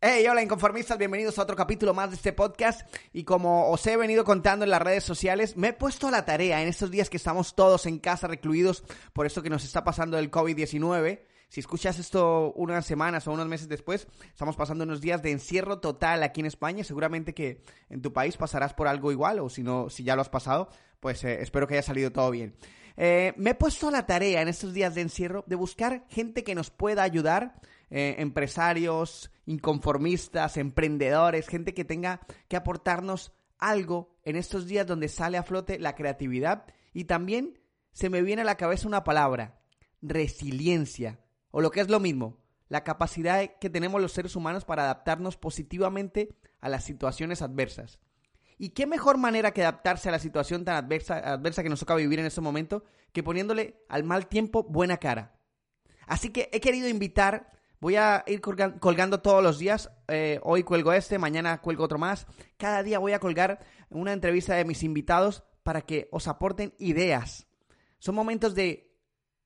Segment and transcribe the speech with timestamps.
[0.00, 2.82] Hey, hola inconformistas, bienvenidos a otro capítulo más de este podcast.
[3.12, 6.24] Y como os he venido contando en las redes sociales, me he puesto a la
[6.24, 9.82] tarea en estos días que estamos todos en casa recluidos por esto que nos está
[9.82, 11.22] pasando el COVID-19.
[11.48, 15.80] Si escuchas esto unas semanas o unos meses después, estamos pasando unos días de encierro
[15.80, 16.84] total aquí en España.
[16.84, 20.22] Seguramente que en tu país pasarás por algo igual, o si no, si ya lo
[20.22, 20.68] has pasado,
[21.00, 22.54] pues eh, espero que haya salido todo bien.
[22.96, 26.44] Eh, me he puesto a la tarea en estos días de encierro de buscar gente
[26.44, 27.60] que nos pueda ayudar
[27.90, 35.38] eh, empresarios, inconformistas, emprendedores, gente que tenga que aportarnos algo en estos días donde sale
[35.38, 37.58] a flote la creatividad y también
[37.92, 39.60] se me viene a la cabeza una palabra,
[40.02, 41.18] resiliencia,
[41.50, 42.38] o lo que es lo mismo,
[42.68, 47.98] la capacidad que tenemos los seres humanos para adaptarnos positivamente a las situaciones adversas.
[48.58, 51.94] ¿Y qué mejor manera que adaptarse a la situación tan adversa, adversa que nos toca
[51.94, 55.38] vivir en este momento que poniéndole al mal tiempo buena cara?
[56.06, 59.90] Así que he querido invitar Voy a ir colgando todos los días.
[60.08, 62.26] Eh, hoy cuelgo este, mañana cuelgo otro más.
[62.56, 67.46] Cada día voy a colgar una entrevista de mis invitados para que os aporten ideas.
[67.98, 68.96] Son momentos de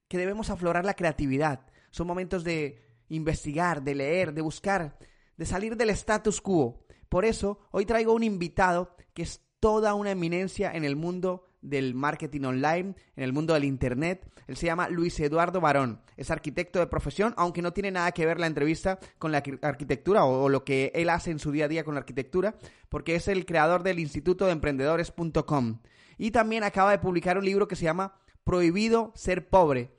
[0.08, 1.66] que debemos aflorar la creatividad.
[1.90, 4.96] Son momentos de investigar, de leer, de buscar,
[5.36, 6.86] de salir del status quo.
[7.10, 11.94] Por eso, hoy traigo un invitado que es toda una eminencia en el mundo del
[11.94, 14.28] marketing online, en el mundo del Internet.
[14.46, 16.02] Él se llama Luis Eduardo Barón.
[16.16, 20.24] Es arquitecto de profesión, aunque no tiene nada que ver la entrevista con la arquitectura
[20.24, 22.56] o, lo que él hace en su día a día con la arquitectura,
[22.88, 25.80] porque es el creador del Instituto de Emprendedores.com.
[26.18, 29.94] Y también acaba de publicar un libro que se llama Prohibido ser pobre.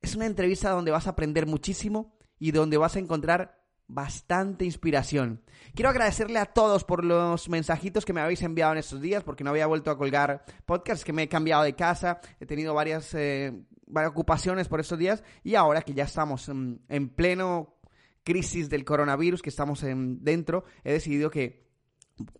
[0.00, 3.57] Es una entrevista donde vas a aprender muchísimo y donde vas a encontrar
[3.88, 5.42] bastante inspiración.
[5.74, 9.42] Quiero agradecerle a todos por los mensajitos que me habéis enviado en estos días, porque
[9.42, 13.14] no había vuelto a colgar podcasts, que me he cambiado de casa, he tenido varias,
[13.14, 13.64] eh,
[14.06, 17.80] ocupaciones por estos días, y ahora que ya estamos en, pleno
[18.22, 21.66] crisis del coronavirus, que estamos en, dentro, he decidido que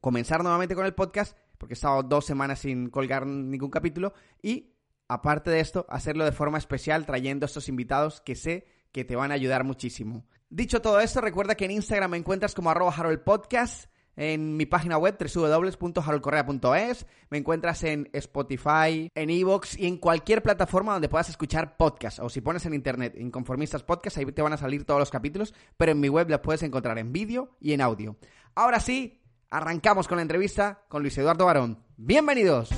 [0.00, 4.74] comenzar nuevamente con el podcast, porque he estado dos semanas sin colgar ningún capítulo, y
[5.08, 9.16] aparte de esto, hacerlo de forma especial, trayendo a estos invitados que sé que te
[9.16, 10.26] van a ayudar muchísimo.
[10.50, 14.96] Dicho todo esto, recuerda que en Instagram me encuentras como arroba Podcast, en mi página
[14.96, 21.76] web www.haroldcorrea.es, me encuentras en Spotify, en Evox y en cualquier plataforma donde puedas escuchar
[21.76, 22.18] podcast.
[22.18, 25.54] O si pones en internet Inconformistas Podcast, ahí te van a salir todos los capítulos,
[25.76, 28.16] pero en mi web las puedes encontrar en vídeo y en audio.
[28.54, 29.20] Ahora sí,
[29.50, 31.84] arrancamos con la entrevista con Luis Eduardo Barón.
[31.96, 32.70] ¡Bienvenidos!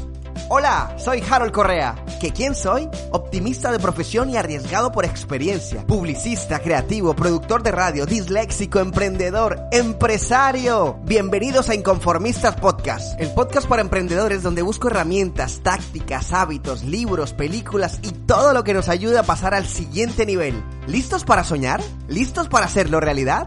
[0.52, 1.94] Hola, soy Harold Correa.
[2.20, 2.88] ¿Que quién soy?
[3.12, 5.86] Optimista de profesión y arriesgado por experiencia.
[5.86, 10.98] Publicista, creativo, productor de radio, disléxico, emprendedor, empresario.
[11.04, 18.00] Bienvenidos a Inconformistas Podcast, el podcast para emprendedores donde busco herramientas, tácticas, hábitos, libros, películas
[18.02, 20.64] y todo lo que nos ayude a pasar al siguiente nivel.
[20.88, 21.80] ¿Listos para soñar?
[22.08, 23.46] ¿Listos para hacerlo realidad?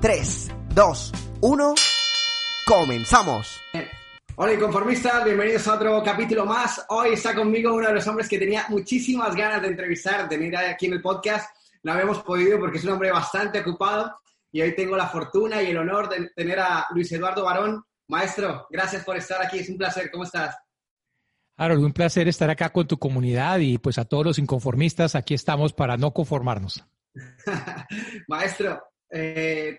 [0.00, 1.74] 3, 2, 1,
[2.66, 3.62] comenzamos.
[4.34, 6.86] Hola inconformistas, bienvenidos a otro capítulo más.
[6.88, 10.56] Hoy está conmigo uno de los hombres que tenía muchísimas ganas de entrevistar, de venir
[10.56, 11.54] aquí en el podcast.
[11.82, 14.18] No habíamos podido porque es un hombre bastante ocupado
[14.50, 17.84] y hoy tengo la fortuna y el honor de tener a Luis Eduardo Barón.
[18.08, 20.10] Maestro, gracias por estar aquí, es un placer.
[20.10, 20.56] ¿Cómo estás?
[21.58, 25.34] Harold, un placer estar acá con tu comunidad y pues a todos los inconformistas, aquí
[25.34, 26.82] estamos para no conformarnos.
[28.28, 29.78] Maestro, eh,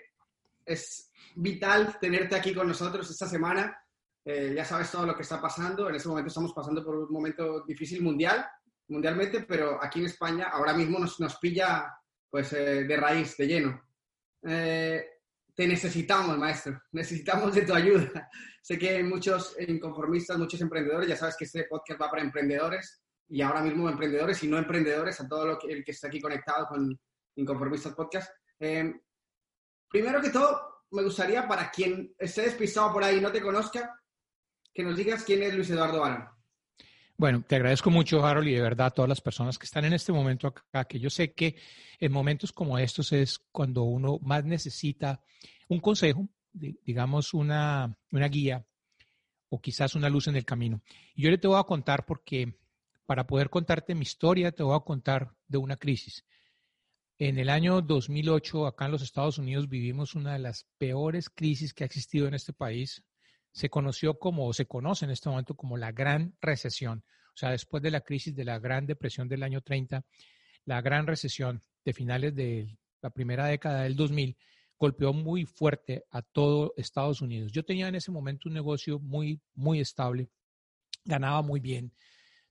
[0.63, 3.79] es vital tenerte aquí con nosotros esta semana
[4.25, 5.89] eh, ya sabes todo lo que está pasando.
[5.89, 8.45] En ese momento estamos pasando por un momento difícil mundial,
[8.87, 11.93] mundialmente, pero aquí en España ahora mismo nos, nos pilla
[12.29, 13.81] pues, eh, de raíz, de lleno.
[14.43, 15.05] Eh,
[15.53, 16.81] te necesitamos, maestro.
[16.93, 18.29] Necesitamos de tu ayuda.
[18.61, 21.07] sé que hay muchos inconformistas, muchos emprendedores.
[21.07, 25.19] Ya sabes que este podcast va para emprendedores y ahora mismo emprendedores y no emprendedores,
[25.19, 26.99] a todo lo que, el que está aquí conectado con
[27.35, 28.31] Inconformistas Podcast.
[29.89, 33.91] primero que todo, me gustaría, para quien esté despistado por ahí y no te conozca,
[34.73, 36.25] que nos digas quién es Luis Eduardo Barón.
[37.15, 39.93] Bueno, te agradezco mucho, Harold, y de verdad a todas las personas que están en
[39.93, 41.55] este momento acá, que yo sé que
[41.99, 45.21] en momentos como estos es cuando uno más necesita
[45.69, 48.65] un consejo, digamos una, una guía
[49.49, 50.81] o quizás una luz en el camino.
[51.13, 52.57] Y yo le te voy a contar porque
[53.05, 56.25] para poder contarte mi historia, te voy a contar de una crisis.
[57.19, 61.73] En el año 2008, acá en los Estados Unidos, vivimos una de las peores crisis
[61.73, 63.03] que ha existido en este país
[63.53, 67.03] se conoció como, o se conoce en este momento como la Gran Recesión.
[67.27, 70.03] O sea, después de la crisis de la Gran Depresión del año 30,
[70.65, 74.35] la Gran Recesión de finales de la primera década del 2000
[74.77, 77.51] golpeó muy fuerte a todo Estados Unidos.
[77.51, 80.29] Yo tenía en ese momento un negocio muy, muy estable,
[81.05, 81.93] ganaba muy bien,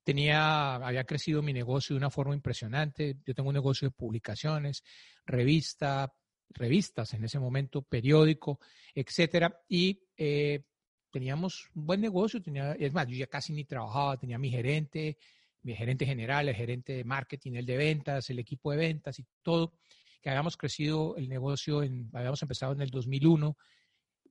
[0.04, 3.16] tenía, había crecido mi negocio de una forma impresionante.
[3.26, 4.82] Yo tengo un negocio de publicaciones,
[5.26, 6.12] revista,
[6.50, 8.60] revistas en ese momento, periódico,
[8.94, 10.64] etcétera, y eh,
[11.12, 15.18] teníamos un buen negocio, tenía, es más, yo ya casi ni trabajaba, tenía mi gerente,
[15.62, 19.26] mi gerente general, el gerente de marketing, el de ventas, el equipo de ventas y
[19.42, 19.74] todo,
[20.20, 23.56] que habíamos crecido el negocio, en, habíamos empezado en el 2001,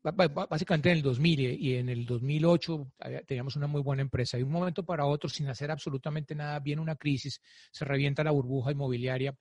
[0.03, 2.91] básicamente en el 2000 y en el 2008
[3.27, 4.37] teníamos una muy buena empresa.
[4.37, 7.39] Y un momento para otro, sin hacer absolutamente nada, viene una crisis,
[7.71, 9.37] se revienta la burbuja inmobiliaria.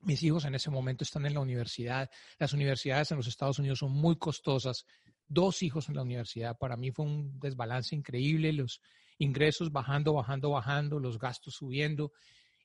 [0.00, 2.10] Mis hijos en ese momento están en la universidad.
[2.38, 4.86] Las universidades en los Estados Unidos son muy costosas.
[5.34, 6.56] Dos hijos en la universidad.
[6.56, 8.52] Para mí fue un desbalance increíble.
[8.52, 8.80] Los
[9.18, 12.12] ingresos bajando, bajando, bajando, los gastos subiendo.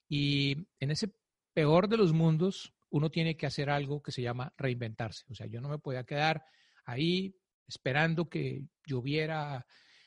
[0.07, 1.11] Y en ese
[1.53, 5.25] peor de los mundos, uno tiene que hacer algo que se llama reinventarse.
[5.29, 6.43] O sea, yo no me podía quedar
[6.85, 7.35] ahí
[7.67, 9.65] esperando que lloviera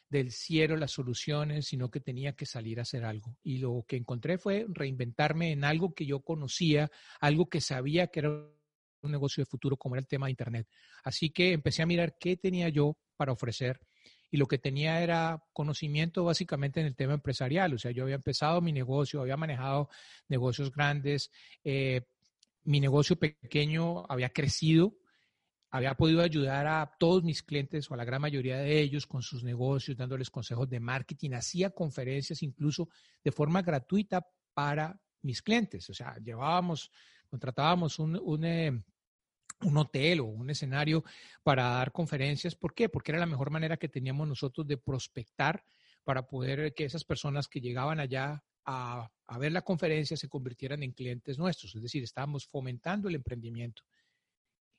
[0.09, 3.37] del cielo las soluciones, sino que tenía que salir a hacer algo.
[3.43, 8.21] Y lo que encontré fue reinventarme en algo que yo conocía, algo que sabía que
[8.21, 8.47] era
[9.03, 10.69] un negocio de futuro, como era el tema de Internet.
[11.05, 13.81] Así que empecé a mirar qué tenía yo para ofrecer
[14.31, 17.75] y lo que tenía era conocimiento básicamente en el tema empresarial.
[17.75, 19.91] O sea, yo había empezado mi negocio, había manejado
[20.29, 21.31] negocios grandes,
[21.65, 22.03] eh,
[22.65, 24.97] mi negocio pequeño había crecido
[25.73, 29.23] había podido ayudar a todos mis clientes o a la gran mayoría de ellos con
[29.23, 32.91] sus negocios, dándoles consejos de marketing, hacía conferencias incluso
[33.25, 34.23] de forma gratuita
[34.53, 35.89] para mis clientes.
[35.89, 36.91] O sea, llevábamos,
[37.27, 38.85] contratábamos un, un, eh,
[39.63, 41.05] un hotel o un escenario
[41.43, 42.55] para dar conferencias.
[42.55, 42.89] ¿Por qué?
[42.89, 45.65] Porque era la mejor manera que teníamos nosotros de prospectar
[46.05, 50.93] para poder que esas personas que llegaban allá a, ver la conferencia se convirtieran en
[50.93, 51.75] clientes nuestros.
[51.75, 53.83] Es decir, estábamos fomentando el emprendimiento.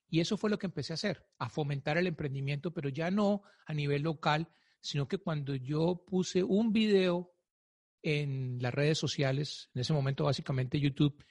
[0.10, 3.42] Y eso fue lo que empecé a hacer, a fomentar el emprendimiento, pero ya no
[3.66, 4.48] a nivel local,
[4.80, 7.34] sino que cuando yo puse un video
[8.04, 11.24] en las redes sociales, en ese momento básicamente YouTube,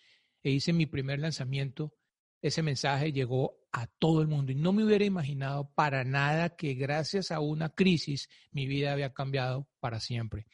[0.43, 1.95] e hice mi primer lanzamiento,
[2.43, 6.75] ese mensaje llegó a todo el mundo y no me hubiera imaginado para nada que
[6.75, 10.47] gracias a una crisis mi vida había cambiado para siempre,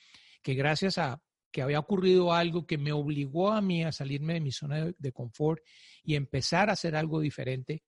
[0.43, 4.41] que gracias a que había ocurrido algo que me obligó a mí a salirme de
[4.41, 5.63] mi zona de, confort
[6.05, 7.83] y empezar a hacer algo diferente,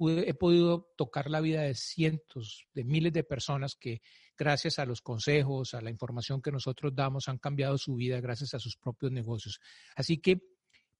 [0.00, 4.00] he podido tocar la vida de cientos, de miles de personas que
[4.36, 8.54] gracias a los consejos, a la información que nosotros damos, han cambiado su vida gracias
[8.54, 9.60] a sus propios negocios.
[9.94, 10.53] Así que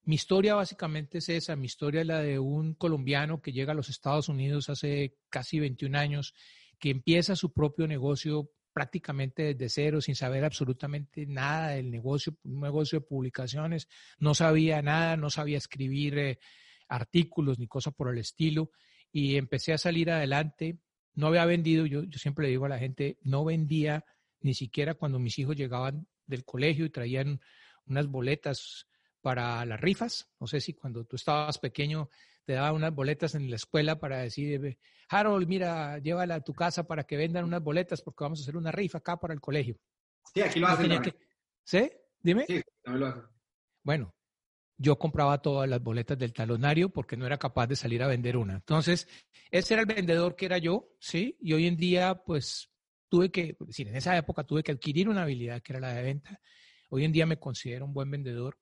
[0.04, 3.76] mi historia básicamente es esa, mi historia es la de un colombiano que llega a
[3.76, 6.34] los Estados Unidos hace casi 21 años,
[6.78, 12.60] que empieza su propio negocio prácticamente desde cero, sin saber absolutamente nada del negocio, un
[12.60, 16.18] negocio de publicaciones, no sabía nada, no sabía escribir.
[16.18, 16.38] Eh,
[16.88, 18.70] artículos ni cosas por el estilo
[19.12, 20.78] y empecé a salir adelante.
[21.14, 24.04] No había vendido, yo, yo siempre le digo a la gente, no vendía
[24.40, 27.40] ni siquiera cuando mis hijos llegaban del colegio y traían
[27.86, 28.88] unas boletas
[29.24, 30.28] para las rifas.
[30.38, 32.10] No sé si cuando tú estabas pequeño
[32.44, 34.78] te daban unas boletas en la escuela para decir,
[35.08, 38.54] Harold, mira, llévala a tu casa para que vendan unas boletas porque vamos a hacer
[38.54, 39.78] una rifa acá para el colegio.
[40.34, 41.00] Sí, aquí lo hacen.
[41.64, 41.90] ¿Sí?
[42.20, 42.44] Dime.
[42.46, 43.22] Sí, también lo hacen.
[43.82, 44.14] Bueno,
[44.76, 48.36] yo compraba todas las boletas del talonario porque no era capaz de salir a vender
[48.36, 48.56] una.
[48.56, 49.08] Entonces,
[49.50, 51.38] ese era el vendedor que era yo, ¿sí?
[51.40, 52.70] Y hoy en día, pues,
[53.08, 55.94] tuve que, es decir, en esa época tuve que adquirir una habilidad que era la
[55.94, 56.38] de venta.
[56.90, 58.58] Hoy en día me considero un buen vendedor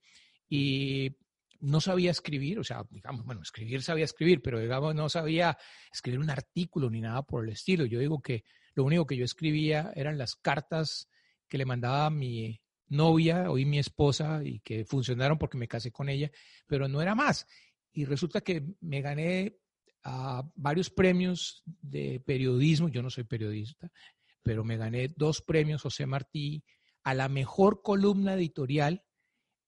[0.55, 1.17] y
[1.61, 5.57] no sabía escribir, o sea, digamos, bueno, escribir sabía escribir, pero digamos, no sabía
[5.91, 7.87] escribir un artículo ni nada por el estilo.
[7.87, 8.45] Yo digo que
[8.75, 11.09] lo único que yo escribía eran las cartas
[11.49, 15.91] que le mandaba a mi novia, hoy mi esposa, y que funcionaron porque me casé
[15.91, 16.31] con ella,
[16.67, 17.47] pero no era más.
[17.95, 19.57] Y resulta que me gané
[20.05, 23.91] ah, varios premios de periodismo, yo no soy periodista,
[24.43, 26.63] pero me gané dos premios José Martí
[27.05, 29.03] a la mejor columna editorial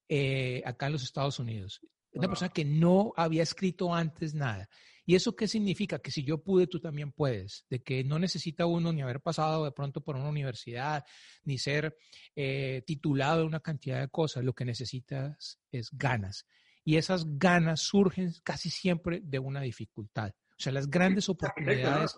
[0.09, 1.81] eh, acá en los Estados Unidos.
[2.13, 4.69] Una persona que no había escrito antes nada.
[5.07, 5.99] ¿Y eso qué significa?
[5.99, 7.67] Que si yo pude, tú también puedes.
[7.69, 11.05] De que no necesita uno ni haber pasado de pronto por una universidad,
[11.43, 11.97] ni ser
[12.35, 14.45] eh, titulado de una cantidad de cosas.
[14.45, 16.47] Lo que necesitas es ganas.
[16.85, 20.33] Y esas ganas surgen casi siempre de una dificultad.
[20.51, 22.17] O sea, las grandes oportunidades.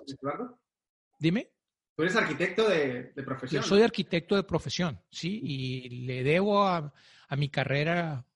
[1.18, 1.50] Dime.
[1.96, 3.62] Tú eres arquitecto de, profesión.
[3.62, 6.92] Yo soy arquitecto de profesión, sí, y le debo a,
[7.28, 8.26] a mi carrera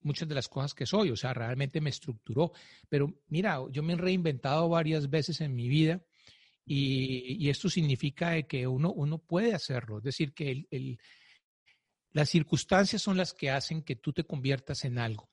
[0.00, 2.52] muchas de las cosas que soy, o sea, realmente me estructuró.
[2.88, 6.00] Pero mira, yo me he reinventado varias veces en mi vida
[6.64, 9.98] y, esto significa que uno, uno puede hacerlo.
[9.98, 10.98] Es decir, que el,
[12.12, 15.28] las circunstancias son las que hacen que tú te conviertas en algo.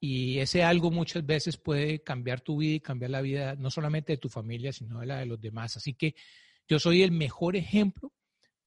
[0.00, 4.14] Y ese algo muchas veces puede cambiar tu vida y cambiar la vida no solamente
[4.14, 5.76] de tu familia, sino de la de los demás.
[5.76, 6.14] Así que
[6.68, 8.12] yo soy el mejor ejemplo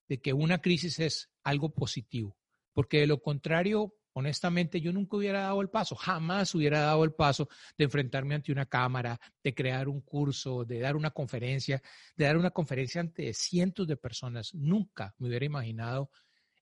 [0.07, 2.37] de que una crisis es algo positivo,
[2.75, 7.13] porque de lo contrario honestamente yo nunca hubiera dado el paso, jamás hubiera dado el
[7.13, 11.81] paso de enfrentarme ante una cámara, de crear un curso, de dar una conferencia,
[12.15, 14.53] de dar una conferencia ante cientos de personas.
[14.53, 16.09] Nunca me hubiera imaginado.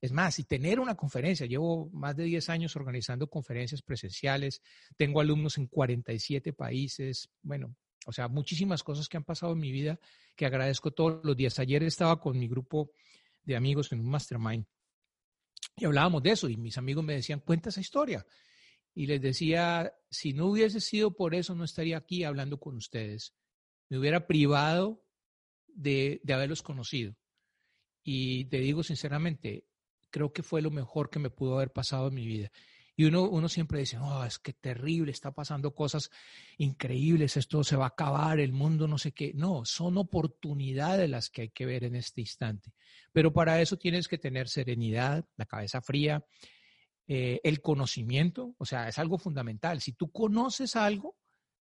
[0.02, 4.62] Es más, y tener una conferencia, llevo más de 10 años organizando conferencias presenciales,
[4.98, 9.72] tengo alumnos en 47 países, bueno, o sea, muchísimas cosas que han pasado en mi
[9.72, 10.00] vida
[10.36, 11.60] que agradezco todos los días.
[11.60, 12.90] Ayer estaba con mi grupo
[13.44, 14.66] de amigos en un mastermind
[15.76, 18.26] y hablábamos de eso y mis amigos me decían, cuenta esa historia.
[18.94, 23.34] Y les decía, si no hubiese sido por eso, no estaría aquí hablando con ustedes.
[23.90, 25.04] Me hubiera privado
[25.68, 27.16] de, de haberlos conocido.
[28.04, 29.66] Y te digo sinceramente,
[30.12, 32.52] creo que fue lo mejor que me pudo haber pasado en mi vida.
[32.96, 36.12] Y uno, uno siempre dice, oh, es que terrible, está pasando cosas
[36.58, 39.32] increíbles, esto se va a acabar, el mundo no sé qué.
[39.34, 42.74] No, son oportunidades las que hay que ver en este instante.
[43.12, 46.24] Pero para eso tienes que tener serenidad, la cabeza fría,
[47.08, 49.82] eh, el conocimiento, o sea, es algo fundamental.
[49.82, 51.18] Si tú conoces algo,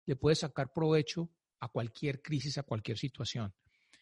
[0.07, 1.31] le puedes sacar provecho
[1.61, 3.55] a cualquier crisis, a cualquier situación.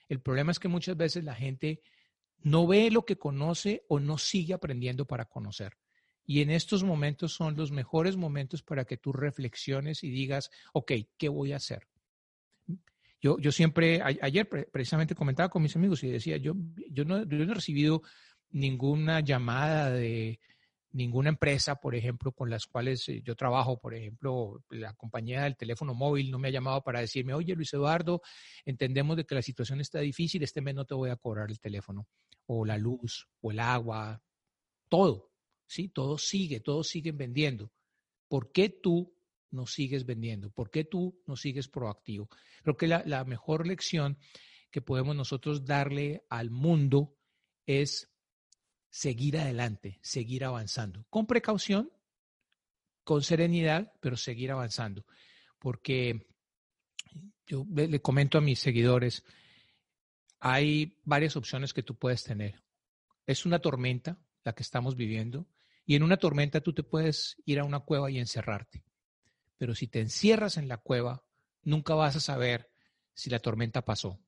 [0.09, 1.83] El problema es que muchas veces la gente
[2.39, 5.77] no ve lo que conoce o no sigue aprendiendo para conocer.
[6.27, 10.93] Y en estos momentos son los mejores momentos para que tú reflexiones y digas, ok,
[11.17, 11.87] ¿qué voy a hacer?
[13.21, 16.55] Yo, yo siempre, ayer precisamente comentaba con mis amigos y decía, yo,
[16.91, 18.03] yo, no, yo no he recibido
[18.51, 20.39] ninguna llamada de
[20.97, 25.57] ninguna empresa, por ejemplo, con las cuales eh, yo trabajo, por ejemplo, la compañía del
[25.57, 28.23] teléfono móvil no me ha llamado para decirme, oye, Luis Eduardo,
[28.65, 31.61] entendemos de que la situación está difícil, este mes no te voy a cobrar el
[31.61, 32.07] teléfono,
[32.47, 34.23] o la luz, o el agua,
[34.89, 35.31] todo.
[35.67, 35.89] ¿Sí?
[35.89, 37.73] Todo sigue, todos siguen vendiendo.
[38.29, 39.15] ¿Por qué tú
[39.51, 40.51] no sigues vendiendo?
[40.51, 42.29] ¿Por qué tú no sigues proactivo?
[42.63, 44.19] Creo que la, la mejor lección
[44.71, 47.17] que podemos nosotros darle al mundo
[47.67, 48.13] es
[48.91, 51.91] seguir adelante, seguir avanzando, con precaución,
[53.05, 55.07] con serenidad, pero seguir avanzando.
[55.59, 56.27] Porque
[57.47, 59.25] yo le comento a mis seguidores,
[60.41, 62.63] hay varias opciones que tú puedes tener.
[63.27, 65.47] Es una tormenta la que estamos viviendo,
[65.87, 68.85] y en una tormenta tú te puedes ir a una cueva y encerrarte.
[69.57, 71.25] Pero si te encierras en la cueva,
[71.63, 72.71] nunca vas a saber
[73.15, 74.21] si la tormenta pasó,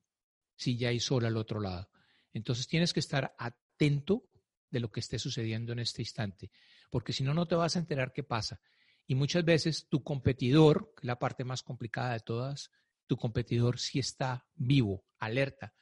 [0.55, 1.91] si ya hay sol al otro lado.
[2.33, 4.23] Entonces tienes que estar atento
[4.71, 6.49] de lo que esté sucediendo en este instante,
[6.89, 8.61] porque si no, no te vas a enterar qué pasa.
[9.05, 12.71] Y muchas veces tu competidor, que es la parte más complicada de todas,
[13.05, 15.73] tu competidor sí está vivo, alerta,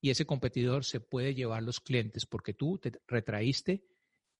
[0.00, 3.84] y ese competidor se puede llevar los clientes porque tú te retraíste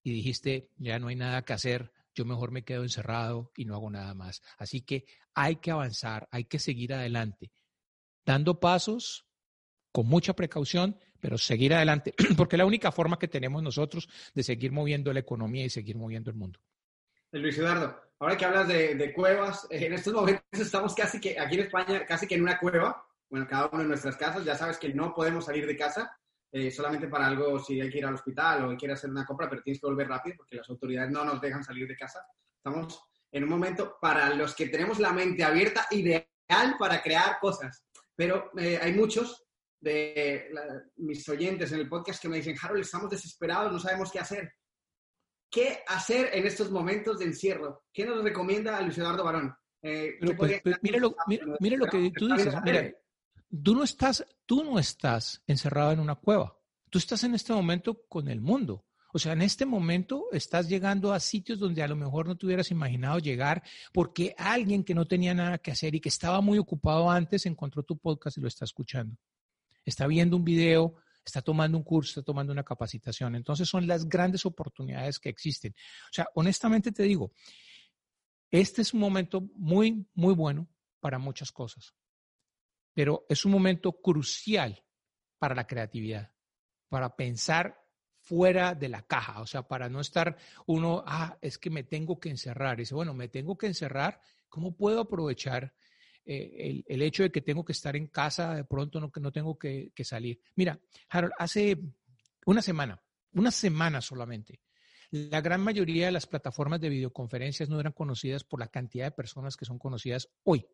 [0.03, 3.75] y dijiste, ya no hay nada que hacer, yo mejor me quedo encerrado y no
[3.75, 4.41] hago nada más.
[4.57, 7.51] Así que hay que avanzar, hay que seguir adelante,
[8.25, 9.25] dando pasos
[9.91, 14.43] con mucha precaución, pero seguir adelante, porque es la única forma que tenemos nosotros de
[14.43, 16.59] seguir moviendo la economía y seguir moviendo el mundo.
[17.31, 21.55] Luis Eduardo, ahora que hablas de, cuevas, eh, en estos momentos estamos casi que aquí
[21.55, 24.77] en España, casi que en una cueva, bueno, cada uno en nuestras casas, ya sabes
[24.77, 26.17] que no podemos salir de casa,
[26.51, 29.49] eh, solamente para algo si hay que ir al hospital o que hacer una compra,
[29.49, 32.25] pero tienes que volver rápido porque las autoridades no nos dejan salir de casa.
[32.57, 37.85] Estamos en un momento para los que tenemos la mente abierta, ideal para crear cosas.
[38.15, 39.45] Pero eh, hay muchos
[39.79, 40.51] de
[40.97, 44.53] mis oyentes en el podcast que me dicen, Harold, estamos desesperados, no sabemos qué hacer.
[45.49, 47.83] ¿Qué hacer en estos momentos de encierro?
[47.91, 49.55] ¿Qué nos recomienda Luis Eduardo Barón?
[49.81, 52.53] Eh, pues, pues, mire, lo, lo, que tú dices.
[52.63, 52.91] Mira,
[53.63, 56.57] tú no estás, tú no estás encerrado en una cueva.
[56.89, 58.85] Tú estás en este momento con el mundo.
[59.13, 62.45] O sea, en este momento estás llegando a sitios donde a lo mejor no te
[62.45, 66.57] hubieras imaginado llegar porque alguien que no tenía nada que hacer y que estaba muy
[66.57, 69.17] ocupado antes encontró tu podcast y lo está escuchando.
[69.83, 73.35] Está viendo un video, está tomando un curso, está tomando una capacitación.
[73.35, 75.73] Entonces son las grandes oportunidades que existen.
[76.05, 77.33] O sea, honestamente te digo,
[78.49, 80.69] este es un momento muy, muy bueno
[81.01, 81.93] para muchas cosas
[82.93, 84.83] pero es un momento crucial
[85.37, 86.31] para la creatividad,
[86.89, 87.81] para pensar
[88.19, 92.19] fuera de la caja, o sea, para no estar uno, ah, es que me tengo
[92.19, 92.77] que encerrar.
[92.77, 95.73] Y dice, bueno, me tengo que encerrar, ¿cómo puedo aprovechar
[96.23, 99.57] eh, el, hecho de que tengo que estar en casa, de pronto no, no tengo
[99.57, 100.39] que salir?
[100.55, 100.79] Mira,
[101.09, 101.79] Harold, hace
[102.45, 103.01] una semana,
[103.33, 104.61] una semana solamente,
[105.11, 109.11] la gran mayoría de las plataformas de videoconferencias no eran conocidas por la cantidad de
[109.11, 110.65] personas que son conocidas hoy.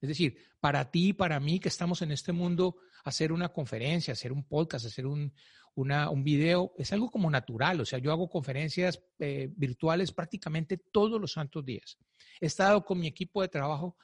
[0.00, 4.12] Es decir, para ti y para mí que estamos en este mundo, hacer una conferencia,
[4.12, 5.32] hacer un podcast, hacer un,
[5.74, 7.80] un video, es algo como natural.
[7.80, 11.98] O sea, yo hago conferencias eh, virtuales prácticamente todos los santos días.
[12.40, 13.96] He estado con mi equipo de trabajo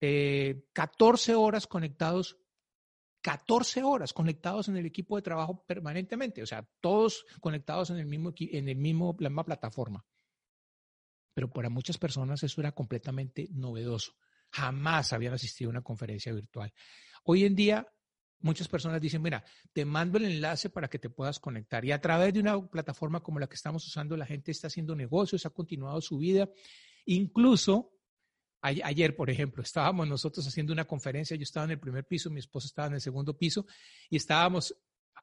[0.00, 2.38] 14 eh, horas conectados
[3.20, 8.06] 14 horas conectados en el equipo de trabajo permanentemente, o sea, todos conectados en el
[8.06, 10.06] mismo, en el mismo, la misma plataforma.
[11.34, 14.12] pero para muchas personas eso era completamente novedoso.
[14.50, 16.72] Jamás habían asistido a una conferencia virtual.
[17.24, 17.86] Hoy en día,
[18.40, 21.84] muchas personas dicen, mira, te mando el enlace para que te puedas conectar.
[21.84, 24.94] Y a través de una plataforma como la que estamos usando, la gente está haciendo
[24.94, 26.48] negocios, ha continuado su vida.
[27.04, 27.98] Incluso
[28.60, 32.40] Ayer, por ejemplo, estábamos nosotros haciendo una conferencia, yo estaba en el primer piso, mi
[32.40, 33.66] esposa estaba en el segundo piso
[34.10, 34.74] y estábamos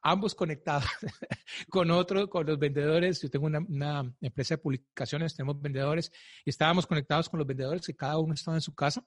[0.06, 0.86] ambos conectados
[1.70, 3.22] con otro, con los vendedores.
[3.22, 6.12] Yo tengo una, una, empresa de publicaciones, tenemos vendedores
[6.46, 9.04] y estábamos conectados con los vendedores que cada uno estaba en su casa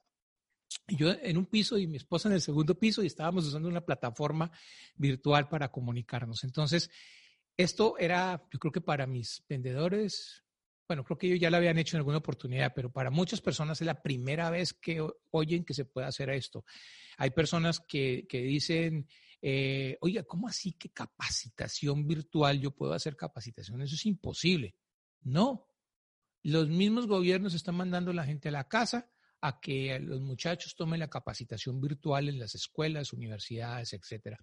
[0.87, 3.81] yo en un piso y mi esposa en el segundo piso y estábamos usando una
[3.81, 4.51] plataforma
[4.95, 6.43] virtual para comunicarnos.
[6.43, 6.91] Entonces,
[7.57, 10.43] esto era, yo creo que para mis vendedores,
[10.87, 13.81] bueno, creo que ellos ya lo habían hecho en alguna oportunidad, pero para muchas personas
[13.81, 16.65] es la primera vez que oyen que se puede hacer esto.
[17.17, 19.07] Hay personas que, que dicen,
[19.41, 22.59] eh, oiga, ¿cómo así que capacitación virtual?
[22.59, 24.75] Yo puedo hacer capacitación, eso es imposible.
[25.21, 25.67] No,
[26.43, 29.09] los mismos gobiernos están mandando a la gente a la casa
[29.41, 34.37] a que los muchachos tomen la capacitación virtual en las escuelas, universidades, etcétera.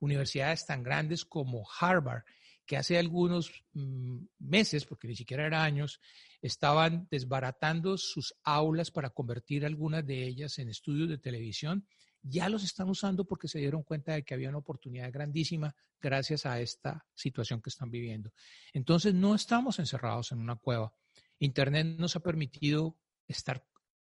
[0.00, 2.22] Universidades tan grandes como Harvard,
[2.66, 6.00] que hace algunos mm, meses, porque ni siquiera eran años,
[6.42, 11.86] estaban desbaratando sus aulas para convertir algunas de ellas en estudios de televisión,
[12.28, 16.46] ya los están usando porque se dieron cuenta de que había una oportunidad grandísima gracias
[16.46, 18.32] a esta situación que están viviendo.
[18.72, 20.92] Entonces, no estamos encerrados en una cueva.
[21.38, 23.64] Internet nos ha permitido estar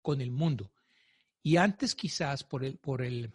[0.03, 0.73] con el mundo.
[1.43, 3.33] Y antes quizás por el, por el,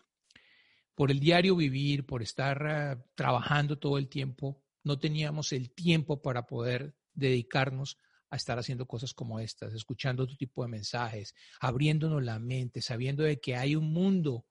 [0.95, 6.21] por el diario vivir, por estar ah, trabajando todo el tiempo, no teníamos el tiempo
[6.21, 7.97] para poder dedicarnos
[8.29, 13.23] a estar haciendo cosas como estas, escuchando otro tipo de mensajes, abriéndonos la mente, sabiendo
[13.23, 14.45] de que hay un mundo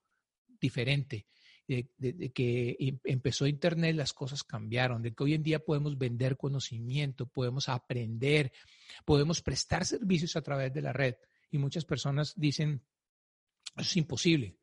[0.61, 1.27] diferente,
[1.67, 6.37] de, que em, empezó Internet, las cosas cambiaron, de que hoy en día podemos vender
[6.37, 8.53] conocimiento, podemos aprender,
[9.05, 11.15] podemos prestar servicios a través de la red
[11.51, 12.83] y muchas personas dicen,
[13.77, 14.57] eso es imposible.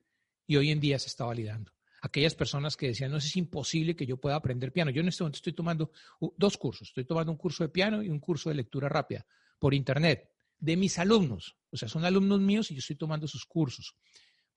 [0.46, 1.72] Y hoy en día se está validando.
[2.01, 4.92] Aquellas personas que decían, no, es imposible que yo pueda aprender piano.
[4.92, 5.92] Yo en este momento estoy tomando
[6.38, 6.90] dos cursos.
[6.90, 9.25] Estoy tomando un curso de piano y un curso de lectura rápida
[9.60, 10.29] por internet
[10.60, 11.57] de mis alumnos.
[11.72, 13.96] O sea, son alumnos míos y yo estoy tomando sus cursos.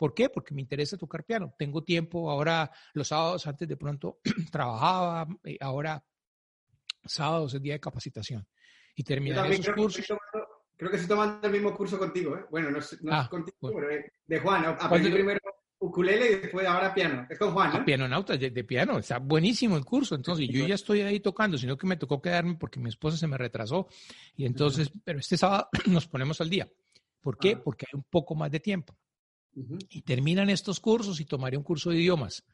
[0.01, 0.31] ¿Por qué?
[0.31, 1.53] Porque me interesa tocar piano.
[1.59, 2.31] Tengo tiempo.
[2.31, 5.29] Ahora, los sábados antes de pronto trabajaba.
[5.45, 6.03] Eh, ahora,
[7.05, 8.49] sábados es día de capacitación.
[8.95, 10.07] Y terminaré esos cursos.
[10.75, 12.47] Creo que estoy tomando el mismo curso contigo, ¿eh?
[12.51, 13.89] Bueno, no es, ah, contigo, pero
[14.27, 14.65] de Juan.
[14.81, 15.39] Aprendí primero
[15.81, 17.27] ukulele y después ahora piano.
[17.29, 17.79] Es con Juan, ¿no?
[17.81, 18.97] Ah, piano nauta, de, de, piano.
[18.97, 20.15] Está buenísimo el curso.
[20.15, 23.27] Entonces, yo ya estoy ahí tocando, sino que me tocó quedarme porque mi esposa se
[23.27, 23.87] me retrasó.
[24.35, 26.67] Y entonces, pero este sábado nos ponemos al día.
[27.21, 27.57] ¿Por qué?
[27.59, 27.61] Ah.
[27.63, 28.97] Porque hay un poco más de tiempo.
[29.89, 32.45] Y terminan estos cursos y tomaré un curso de idiomas.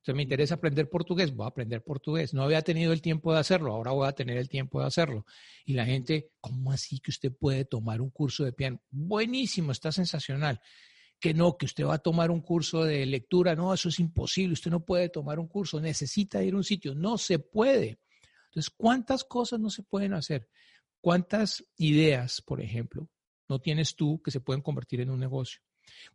[0.00, 2.32] Entonces me interesa aprender portugués, voy a aprender portugués.
[2.32, 5.26] No había tenido el tiempo de hacerlo, ahora voy a tener el tiempo de hacerlo.
[5.66, 8.80] Y la gente, ¿cómo así que usted puede tomar un curso de piano?
[8.90, 10.58] Buenísimo, está sensacional.
[11.20, 14.54] Que no, que usted va a tomar un curso de lectura, no, eso es imposible,
[14.54, 18.00] usted no puede tomar un curso, necesita ir a un sitio, no se puede.
[18.46, 20.48] Entonces, ¿cuántas cosas no se pueden hacer?
[21.02, 23.10] ¿Cuántas ideas, por ejemplo,
[23.50, 25.60] no tienes tú que se pueden convertir en un negocio?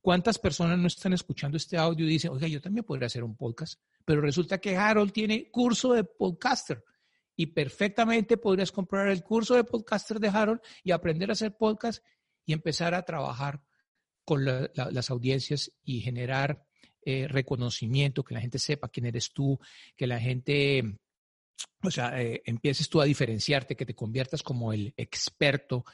[0.02, 3.36] ¿Cuántas personas no están escuchando este audio y dicen, oiga, yo también podría hacer un
[3.36, 3.80] podcast?
[4.04, 6.84] Pero resulta que Harold tiene curso de podcaster
[7.36, 12.04] y perfectamente podrías comprar el curso de podcaster de Harold y aprender a hacer podcast
[12.46, 13.62] y empezar a trabajar
[14.24, 16.66] con las audiencias y generar
[17.04, 19.60] eh, reconocimiento, que la gente sepa quién eres tú,
[19.96, 20.98] que la gente,
[21.84, 25.86] o sea, eh, empieces tú a diferenciarte, que te conviertas como el experto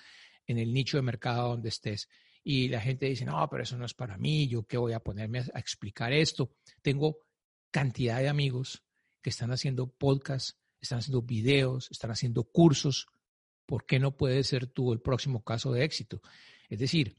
[0.48, 2.08] en el nicho de mercado donde estés
[2.44, 5.00] y la gente dice, no, pero eso no es para mí, yo qué voy a
[5.00, 6.56] ponerme a, explicar esto.
[6.82, 7.20] Tengo
[7.70, 8.84] cantidad de amigos
[9.22, 13.08] que están haciendo podcasts, están haciendo videos, están haciendo cursos.
[13.66, 16.22] ¿Por qué no puedes ser tú el próximo caso de éxito?
[16.68, 17.18] Es decir,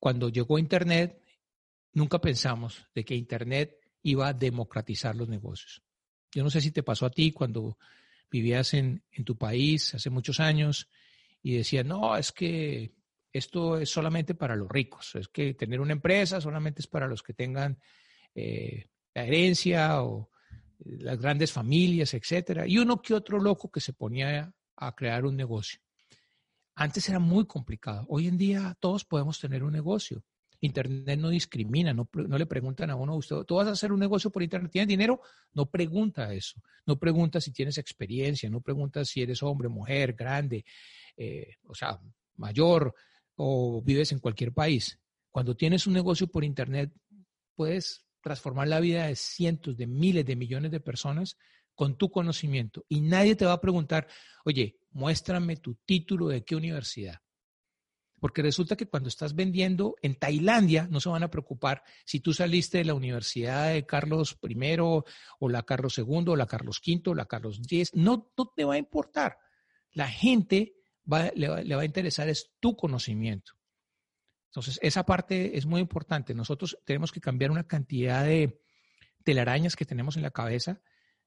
[0.00, 1.22] cuando llegó Internet,
[1.92, 5.82] nunca pensamos de que Internet iba a democratizar los negocios.
[6.32, 7.78] Yo no sé si te pasó a ti cuando
[8.28, 10.88] vivías en, en tu país hace muchos años
[11.42, 12.92] y decías, no, es que
[13.36, 15.14] esto es solamente para los ricos.
[15.14, 17.78] Es que tener una empresa solamente es para los que tengan
[18.34, 20.30] eh, la herencia o
[20.80, 22.66] eh, las grandes familias, etcétera.
[22.66, 25.80] Y uno que otro loco que se ponía a crear un negocio.
[26.74, 28.04] Antes era muy complicado.
[28.08, 30.22] Hoy en día todos podemos tener un negocio.
[30.60, 34.00] Internet no discrimina, no, no, le preguntan a uno, usted, ¿tú vas a hacer un
[34.00, 34.72] negocio por Internet?
[34.72, 35.20] ¿Tienes dinero?
[35.52, 36.60] No pregunta eso.
[36.86, 40.64] No pregunta si tienes experiencia, no pregunta si eres hombre, mujer, grande,
[41.16, 41.98] eh, o sea,
[42.36, 42.94] mayor,
[43.36, 44.98] o vives en cualquier país.
[45.30, 46.92] Cuando tienes un negocio por Internet,
[47.54, 51.36] puedes transformar la vida de cientos, de miles, de millones de personas
[51.74, 52.84] con tu conocimiento.
[52.88, 54.08] Y nadie te va a preguntar,
[54.44, 57.20] oye, muéstrame tu título de qué universidad.
[58.18, 62.32] Porque resulta que cuando estás vendiendo en Tailandia, no se van a preocupar si tú
[62.32, 65.04] saliste de la Universidad de Carlos I o
[65.48, 67.90] la Carlos II o la Carlos V o la Carlos X.
[67.94, 69.38] No, no te va a importar.
[69.92, 70.75] La gente
[71.06, 73.52] le va a interesar es tu conocimiento.
[74.50, 76.34] Entonces, esa parte es muy importante.
[76.34, 78.60] Nosotros tenemos que cambiar una cantidad de
[79.22, 80.80] telarañas que tenemos en la cabeza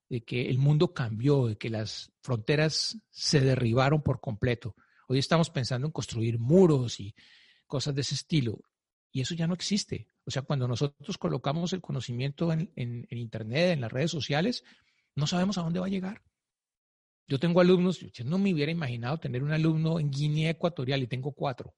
[0.10, 4.76] de que el mundo cambió, de que las fronteras se derribaron por completo.
[5.08, 7.14] Hoy estamos pensando en construir muros y
[7.68, 8.60] cosas de ese estilo.
[9.12, 10.08] Y eso ya no existe.
[10.26, 14.64] O sea, cuando nosotros colocamos el conocimiento en, Internet, en las redes sociales,
[15.16, 16.24] no sabemos a dónde va a llegar.
[17.30, 21.08] Yo tengo alumnos, yo no me hubiera imaginado tener un alumno en Guinea Ecuatorial y
[21.08, 21.76] tengo cuatro.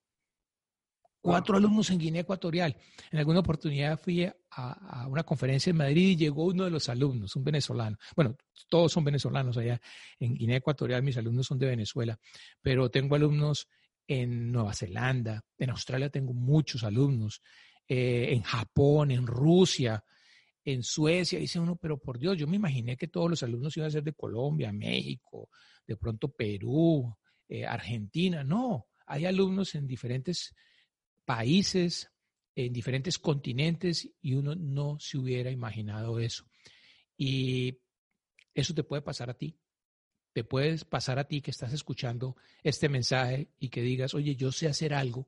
[1.20, 2.76] Cuatro alumnos en Guinea Ecuatorial.
[3.12, 6.88] En alguna oportunidad fui a, a, una conferencia en Madrid y llegó uno de los
[6.88, 7.98] alumnos, un venezolano.
[8.16, 8.38] Bueno,
[8.70, 9.80] todos son venezolanos allá.
[10.20, 12.18] En Guinea Ecuatorial mis alumnos son de Venezuela,
[12.62, 13.68] pero tengo alumnos
[14.08, 17.42] en Nueva Zelanda, en Australia tengo muchos alumnos,
[17.88, 20.04] eh, en Japón, en Rusia,
[20.66, 21.40] en Suecia.
[21.40, 24.04] Dice uno, pero por Dios, yo me imaginé que todos los alumnos iban a ser
[24.04, 25.50] de Colombia, México,
[25.86, 27.16] de pronto Perú,
[27.48, 28.44] eh, Argentina.
[28.44, 30.56] No, hay alumnos en diferentes
[31.26, 32.12] países,
[32.56, 36.46] en diferentes continentes y uno no se hubiera imaginado eso.
[37.18, 37.80] Y
[38.54, 39.58] eso te puede pasar a ti.
[40.34, 44.52] Te puedes pasar a ti que estás escuchando este mensaje y que digas, oye, yo
[44.52, 45.28] sé hacer algo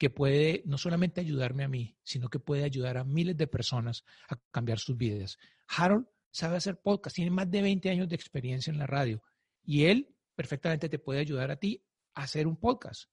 [0.00, 4.02] que puede no solamente ayudarme a mí, sino que puede ayudar a miles de personas
[4.30, 5.38] a cambiar sus vidas.
[5.68, 9.22] Harold sabe hacer podcast, tiene más de 20 años de experiencia en la radio
[9.62, 11.84] y él perfectamente te puede ayudar a ti
[12.14, 13.10] a hacer un podcast.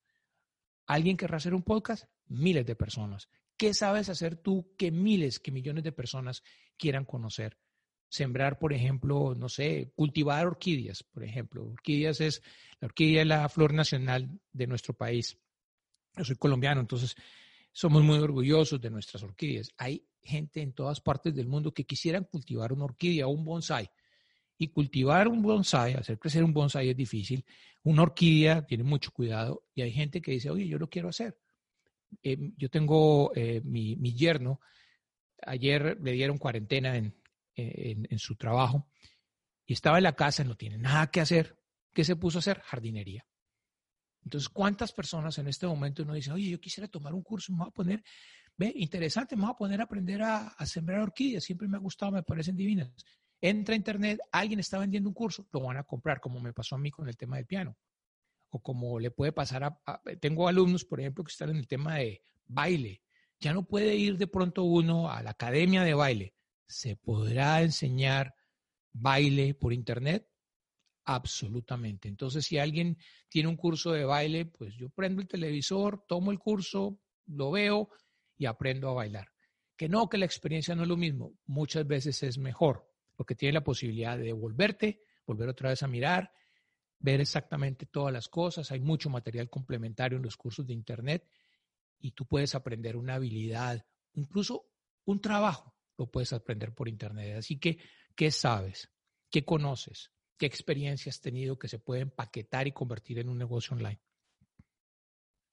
[0.85, 2.05] ¿Alguien querrá hacer un podcast?
[2.27, 3.27] Miles de personas.
[3.57, 6.41] ¿Qué sabes hacer tú que miles, que millones de personas
[6.77, 7.57] quieran conocer?
[8.07, 11.65] Sembrar, por ejemplo, no sé, cultivar orquídeas, por ejemplo.
[11.65, 12.41] Orquídeas es,
[12.79, 15.37] la orquídea es la flor nacional de nuestro país.
[16.17, 17.15] Yo soy colombiano, entonces
[17.71, 19.69] somos muy orgullosos de nuestras orquídeas.
[19.77, 23.89] Hay gente en todas partes del mundo que quisieran cultivar una orquídea o un bonsai.
[24.57, 27.45] Y cultivar un bonsai, hacer crecer un bonsai es difícil.
[27.83, 31.37] Una orquídea tiene mucho cuidado y hay gente que dice, oye, yo lo quiero hacer.
[32.23, 34.59] Eh, yo tengo eh, mi, yerno,
[35.45, 37.13] ayer le dieron cuarentena en,
[37.55, 38.87] en, su trabajo
[39.65, 41.59] y estaba en la casa no tiene nada que hacer.
[41.93, 42.61] ¿Qué se puso a hacer?
[42.61, 43.25] Jardinería.
[44.27, 47.59] Entonces, ¿cuántas personas en este momento uno dice, oye, yo quisiera tomar un curso, me
[47.59, 48.03] voy a poner,
[48.57, 51.79] ve, interesante, me voy a poner a aprender a, a sembrar orquídeas, siempre me ha
[51.79, 52.91] gustado, me parecen divinas
[53.41, 56.75] entra a internet, alguien está vendiendo un curso, lo van a comprar, como me pasó
[56.75, 57.77] a mí con el tema del piano.
[58.49, 61.95] O como le puede pasar a, tengo alumnos, por ejemplo, que están en el tema
[61.95, 63.01] de baile.
[63.39, 66.33] Ya no puede ir de pronto uno a la academia de baile.
[66.65, 68.33] ¿Se podrá enseñar
[68.93, 70.27] baile por internet?
[71.09, 72.09] Absolutamente.
[72.09, 72.97] Entonces, si alguien
[73.29, 77.89] tiene un curso de baile, pues yo prendo el televisor, tomo el curso, lo veo
[78.35, 79.31] y aprendo a bailar.
[79.77, 81.31] Que no, que la experiencia no es lo mismo.
[81.45, 86.29] Muchas veces es mejor porque tiene la posibilidad de volverte, volver otra vez a mirar,
[86.99, 88.69] ver exactamente todas las cosas.
[88.73, 91.25] Hay mucho material complementario en los cursos de Internet
[91.99, 94.65] y tú puedes aprender una habilidad, incluso
[95.05, 97.37] un trabajo, lo puedes aprender por Internet.
[97.37, 97.77] Así que,
[98.13, 98.91] ¿qué sabes?
[99.31, 100.11] ¿Qué conoces?
[100.37, 103.99] ¿Qué experiencia has tenido que se puede empaquetar y convertir en un negocio online?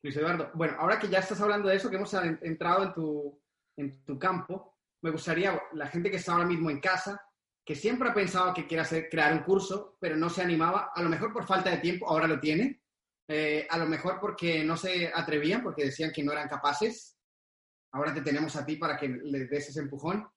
[0.03, 3.42] Luis Eduardo, bueno, ahora que ya estás hablando de eso, que hemos entrado en tu,
[3.77, 7.23] en tu campo, me gustaría, la gente que está ahora mismo en casa,
[7.64, 11.03] que siempre ha pensado que quiere hacer, crear un curso, pero no se animaba, a
[11.03, 12.83] lo mejor por falta de tiempo, ahora lo tiene,
[13.27, 17.16] eh, a lo mejor porque no se atrevían, porque decían que no eran capaces,
[17.92, 20.29] ahora te tenemos a ti para que les des ese empujón.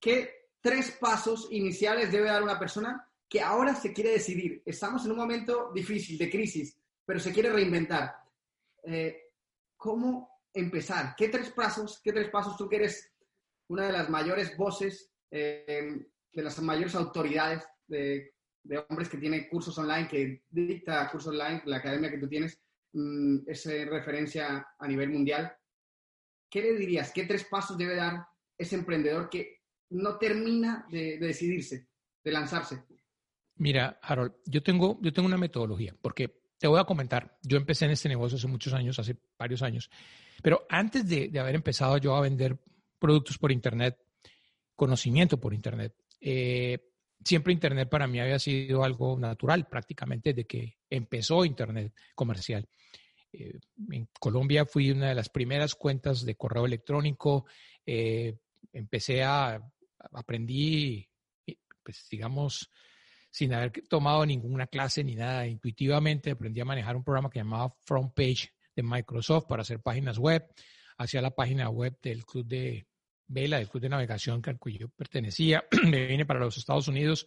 [0.00, 4.62] ¿Qué tres pasos iniciales debe dar una persona que ahora se quiere decidir?
[4.64, 8.14] Estamos en un momento difícil, de crisis, pero se quiere reinventar.
[8.82, 9.32] Eh,
[9.76, 11.14] ¿Cómo empezar?
[11.16, 13.12] ¿Qué tres pasos, qué tres pasos tú que eres
[13.68, 18.32] una de las mayores voces eh, de las mayores autoridades de,
[18.88, 22.60] hombres que tienen cursos online, que dicta cursos online, la academia que tú tienes,
[22.92, 25.56] mm, es referencia a nivel mundial.
[26.50, 27.12] ¿Qué le dirías?
[27.12, 29.60] ¿Qué tres pasos debe dar ese emprendedor que
[29.90, 31.88] no termina de, decidirse,
[32.24, 32.84] de lanzarse?
[33.58, 37.84] Mira, Harold, yo tengo, yo tengo una metodología, porque te voy a comentar, yo empecé
[37.84, 39.90] en este negocio hace muchos años, hace varios años,
[40.42, 42.58] pero antes de, haber empezado yo a vender
[42.98, 43.98] productos por Internet,
[44.76, 46.78] conocimiento por Internet, eh,
[47.24, 52.68] siempre Internet para mí había sido algo natural, prácticamente desde que empezó Internet comercial.
[53.32, 53.58] Eh,
[53.90, 57.46] en Colombia fui una de las primeras cuentas de correo electrónico.
[57.84, 58.38] Eh,
[58.72, 59.60] empecé a,
[60.12, 61.08] aprendí,
[61.82, 62.70] pues digamos,
[63.38, 67.72] sin haber tomado ninguna clase ni nada, intuitivamente aprendí a manejar un programa que llamaba
[67.84, 70.44] Front Page de Microsoft para hacer páginas web,
[70.96, 72.88] hacía la página web del club de
[73.28, 77.26] vela, del club de navegación al cual yo pertenecía, me vine para los Estados Unidos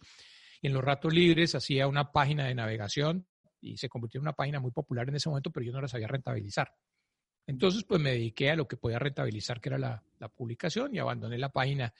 [0.60, 3.26] y en los ratos libres hacía una página de navegación
[3.62, 5.88] y se convirtió en una página muy popular en ese momento, pero yo no la
[5.88, 6.74] sabía rentabilizar.
[7.46, 11.38] Entonces, pues me dediqué a lo que podía rentabilizar, que era la publicación, y abandoné
[11.38, 11.94] la página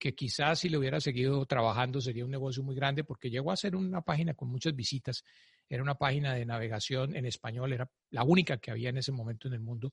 [0.00, 3.56] que quizás si le hubiera seguido trabajando sería un negocio muy grande porque llegó a
[3.56, 5.22] ser una página con muchas visitas.
[5.68, 9.46] Era una página de navegación en español, era la única que había en ese momento
[9.46, 9.92] en el mundo.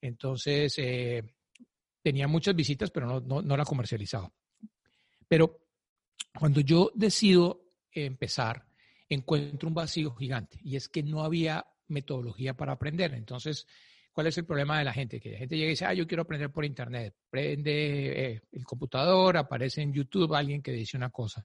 [0.00, 1.34] Entonces, eh,
[2.00, 4.32] tenía muchas visitas, pero no, no, no la comercializaba.
[5.26, 5.66] Pero
[6.38, 8.64] cuando yo decido empezar,
[9.08, 13.12] encuentro un vacío gigante y es que no había metodología para aprender.
[13.14, 13.66] Entonces,
[14.12, 15.20] ¿cuál es el problema de la gente?
[15.20, 17.14] Que la gente llega y dice, ah, yo quiero aprender por internet.
[17.30, 21.44] Prende eh, el computador, aparece en YouTube alguien que dice una cosa.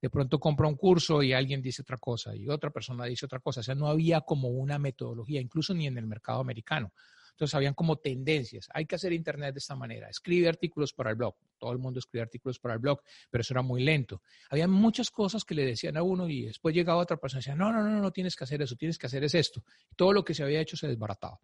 [0.00, 3.40] De pronto compra un curso y alguien dice otra cosa y otra persona dice otra
[3.40, 3.60] cosa.
[3.60, 6.92] O sea, no había como una metodología, incluso ni en el mercado americano.
[7.38, 8.68] Entonces habían como tendencias.
[8.74, 10.08] Hay que hacer Internet de esta manera.
[10.08, 11.36] Escribe artículos para el blog.
[11.56, 13.00] Todo el mundo escribe artículos para el blog,
[13.30, 14.22] pero eso era muy lento.
[14.50, 17.54] Había muchas cosas que le decían a uno y después llegaba otra persona y decía,
[17.54, 19.62] no, no, no, no tienes que hacer eso, tienes que hacer es esto.
[19.94, 21.38] Todo lo que se había hecho se desbarataba.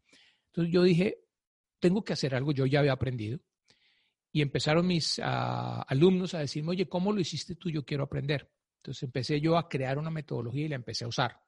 [0.54, 1.18] Entonces yo dije,
[1.80, 3.40] tengo que hacer algo, yo ya había aprendido.
[4.30, 7.70] Y empezaron mis uh, alumnos a decirme, oye, ¿cómo lo hiciste tú?
[7.70, 8.52] Yo quiero aprender.
[8.76, 11.40] Entonces empecé yo a crear una metodología y la empecé a usar.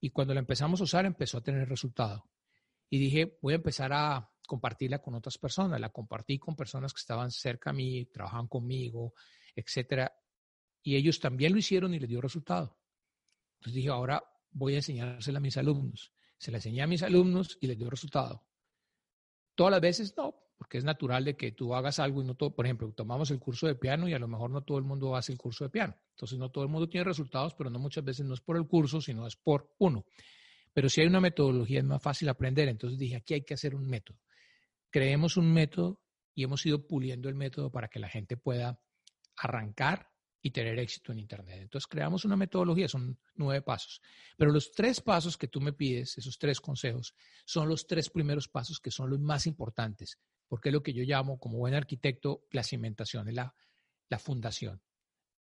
[0.00, 2.30] Y cuando la empezamos a usar, empezó a tener resultado
[2.88, 5.80] y dije, voy a empezar a compartirla con otras personas.
[5.80, 9.14] La compartí con personas que estaban cerca a mí, trabajaban conmigo,
[9.54, 10.12] etcétera.
[10.82, 12.78] Y ellos también lo hicieron y les dio resultado.
[13.54, 16.12] Entonces dije, ahora voy a enseñársela a mis alumnos.
[16.38, 18.44] Se la enseñé a mis alumnos y les dio resultado.
[19.54, 22.54] Todas las veces no, porque es natural de que tú hagas algo y no todo,
[22.54, 25.16] por ejemplo, tomamos el curso de piano y a lo mejor no todo el mundo
[25.16, 25.96] hace el curso de piano.
[26.10, 28.66] Entonces no todo el mundo tiene resultados, pero no muchas veces no es por el
[28.66, 30.04] curso, sino es por uno.
[30.72, 32.68] Pero si hay una metodología es más fácil aprender.
[32.68, 34.18] Entonces dije, aquí hay que hacer un método.
[34.90, 36.00] Creemos un método
[36.34, 38.80] y hemos ido puliendo el método para que la gente pueda
[39.36, 40.08] arrancar
[40.40, 41.60] y tener éxito en Internet.
[41.62, 44.00] Entonces creamos una metodología, son nueve pasos.
[44.36, 48.48] Pero los tres pasos que tú me pides, esos tres consejos, son los tres primeros
[48.48, 52.44] pasos que son los más importantes, porque es lo que yo llamo como buen arquitecto
[52.52, 53.54] la cimentación, es la,
[54.08, 54.80] la fundación.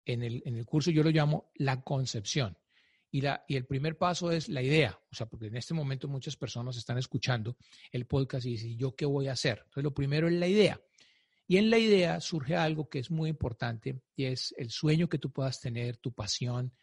[0.05, 2.57] En el, en el curso yo lo llamo la concepción.
[3.09, 6.07] Y, la, y el primer paso es la idea, o sea, porque en este momento
[6.07, 7.57] muchas personas están escuchando
[7.91, 9.59] el podcast y dicen, ¿yo qué voy a hacer?
[9.59, 10.81] Entonces, lo primero es la idea.
[11.47, 15.17] Y en la idea surge algo que es muy importante y es el sueño que
[15.17, 16.73] tú puedas tener, tu pasión,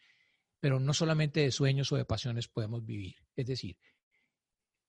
[0.59, 3.15] pero no solamente de sueños o de pasiones podemos vivir.
[3.35, 3.77] Es decir,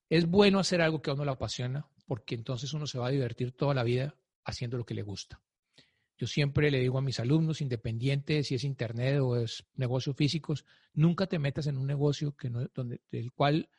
[0.09, 3.11] es bueno hacer algo que a uno le apasiona porque entonces uno se va a
[3.11, 5.41] divertir toda la vida haciendo lo que le gusta.
[6.19, 10.67] Yo siempre le digo a mis alumnos, independientes si es internet o es negocios físicos,
[10.93, 13.71] nunca te metas en un negocio que no, donde, del cual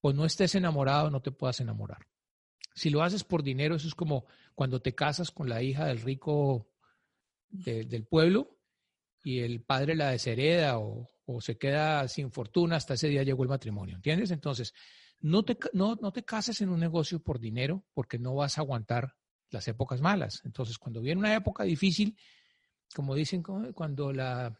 [0.00, 2.06] o no estés enamorado no te puedas enamorar.
[2.74, 6.00] Si lo haces por dinero, eso es como cuando te casas con la hija del
[6.00, 6.68] rico
[7.50, 8.58] del pueblo
[9.22, 11.08] y el padre la deshereda o,
[11.40, 14.30] se queda sin fortuna, hasta ese día llegó el matrimonio, ¿entiendes?
[14.30, 14.74] Entonces,
[15.20, 18.60] no te, no, no te cases en un negocio por dinero porque no vas a
[18.60, 19.16] aguantar
[19.50, 20.42] las épocas malas.
[20.44, 22.18] Entonces, cuando viene una época difícil,
[22.94, 24.58] como dicen, cuando, la,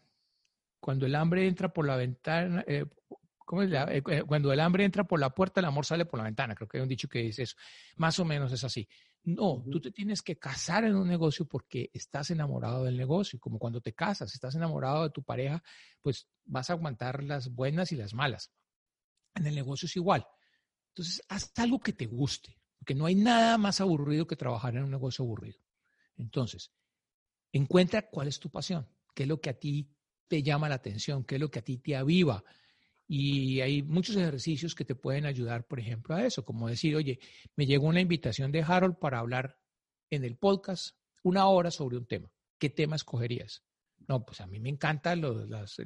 [0.79, 2.85] cuando el hambre entra por la ventana, eh,
[3.61, 6.55] eh, eh, cuando el hambre entra por la puerta, el amor sale por la ventana.
[6.55, 7.55] Creo que hay un dicho que dice eso.
[7.97, 8.87] Más o menos es así.
[9.23, 13.39] No, tú te tienes que casar en un negocio porque estás enamorado del negocio.
[13.39, 15.63] Como cuando te casas, estás enamorado de tu pareja,
[16.01, 18.51] pues vas a aguantar las buenas y las malas.
[19.33, 20.25] En el negocio es igual.
[20.89, 22.59] Entonces, haz algo que te guste.
[22.77, 25.59] Porque no hay nada más aburrido que trabajar en un negocio aburrido.
[26.17, 26.71] Entonces,
[27.51, 29.89] encuentra cuál es tu pasión, qué es lo que a ti
[30.27, 32.43] te llama la atención, qué es lo que a ti te aviva.
[33.07, 37.19] Y hay muchos ejercicios que te pueden ayudar, por ejemplo, a eso, como decir, oye,
[37.55, 39.59] me llegó una invitación de Harold para hablar
[40.09, 42.31] en el podcast una hora sobre un tema.
[42.57, 43.63] ¿Qué tema escogerías?
[44.07, 45.77] No, pues a mí me encantan las,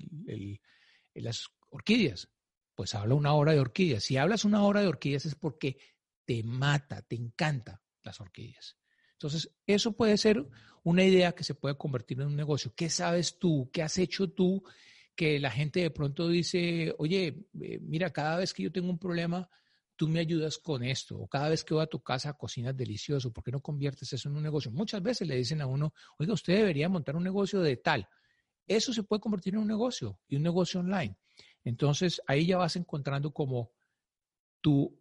[1.14, 2.30] las orquídeas.
[2.76, 4.04] Pues habla una hora de orquídeas.
[4.04, 5.78] Si hablas una hora de orquídeas es porque
[6.26, 8.78] te mata, te encanta las orquídeas.
[9.14, 10.48] Entonces, eso puede ser
[10.84, 12.74] una idea que se puede convertir en un negocio.
[12.76, 13.70] ¿Qué sabes tú?
[13.74, 14.64] ¿Qué has hecho tú?
[15.20, 18.98] Que la gente de pronto dice, oye, eh, mira, cada vez que yo tengo un
[18.98, 19.50] problema,
[19.98, 21.18] tú me ayudas con esto.
[21.20, 23.34] O cada vez que voy a tu casa, cocinas delicioso.
[23.34, 24.72] ¿Por qué no conviertes eso en un negocio?
[24.72, 28.08] Muchas veces le dicen a uno, oiga, usted debería montar un negocio de tal.
[28.66, 31.18] Eso se puede convertir en un negocio y un negocio online.
[31.66, 33.72] Entonces, ahí ya vas encontrando como
[34.62, 34.98] tu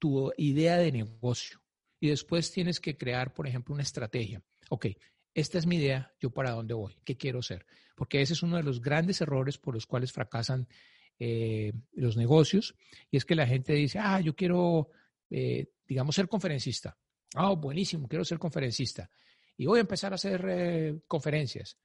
[0.00, 1.62] tu idea de negocio.
[2.00, 4.42] Y después tienes que crear, por ejemplo, una estrategia.
[4.70, 4.86] Ok,
[5.34, 7.66] esta es mi idea, yo para dónde voy, qué quiero ser.
[8.00, 10.66] Porque ese es uno de los grandes errores por los cuales fracasan
[11.18, 12.74] eh, los negocios.
[13.10, 14.88] Y es que la gente dice, ah, yo quiero
[15.28, 16.96] eh, digamos, ser conferencista.
[17.34, 19.10] Ah, buenísimo, quiero ser conferencista.
[19.56, 21.78] Y voy a empezar a hacer eh, conferencias,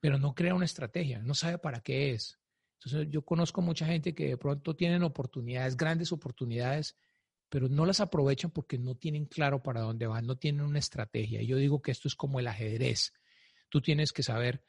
[0.00, 2.38] pero no crea una estrategia, no sabe para qué es.
[2.74, 6.96] Entonces, yo conozco mucha gente que de pronto tienen oportunidades, grandes oportunidades,
[7.48, 11.42] pero no las aprovechan porque no tienen claro para dónde van, no tienen una estrategia.
[11.42, 13.12] Yo digo que esto es como el ajedrez.
[13.68, 14.62] Tú tienes que saber,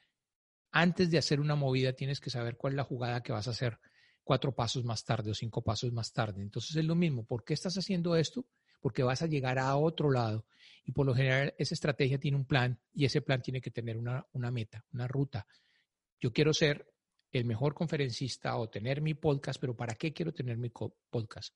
[0.72, 3.52] antes de hacer una movida, tienes que saber cuál es la jugada que vas a
[3.52, 3.78] hacer
[4.22, 6.42] cuatro pasos más tarde o cinco pasos más tarde.
[6.42, 7.24] Entonces es lo mismo.
[7.24, 8.46] ¿Por qué estás haciendo esto?
[8.80, 10.46] Porque vas a llegar a otro lado.
[10.84, 13.96] Y por lo general esa estrategia tiene un plan y ese plan tiene que tener
[13.96, 15.46] una, meta, una ruta.
[16.20, 16.86] Yo quiero ser
[17.32, 21.54] el mejor conferencista o tener mi podcast, pero ¿para qué quiero tener mi podcast?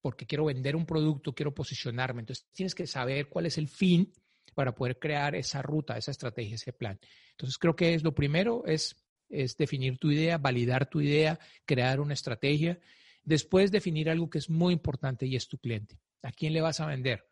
[0.00, 2.20] Porque quiero vender un producto, quiero posicionarme.
[2.20, 4.12] Entonces tienes que saber cuál es el fin
[4.54, 6.98] para poder crear esa ruta, esa estrategia, ese plan.
[7.30, 8.96] Entonces creo que es lo primero es,
[9.28, 12.78] es definir tu idea, validar tu idea, crear una estrategia.
[13.22, 15.98] Después definir algo que es muy importante y es tu cliente.
[16.22, 17.24] ¿A quién le vas a vender?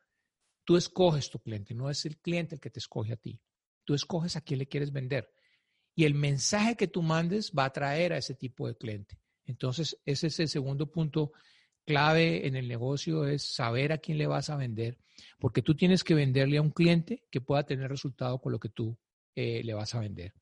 [0.64, 3.40] Tú escoges tu cliente, no es el cliente el que te escoge a ti.
[3.85, 5.33] Tú escoges a quién le quieres vender.
[5.94, 9.18] Y el mensaje que tú mandes va a atraer a ese tipo de cliente.
[9.44, 11.33] Entonces, ese es el segundo punto
[11.90, 14.96] clave en el negocio, es saber a quién le vas a vender,
[15.40, 18.68] porque tú tienes que venderle a un cliente que pueda tener resultado con lo que
[18.68, 18.96] tú
[19.35, 20.33] eh, le vas a vender.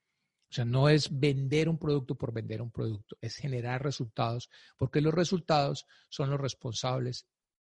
[0.51, 5.01] O sea, no es vender un producto por vender un producto, es generar resultados, porque
[5.01, 7.27] los resultados son los responsables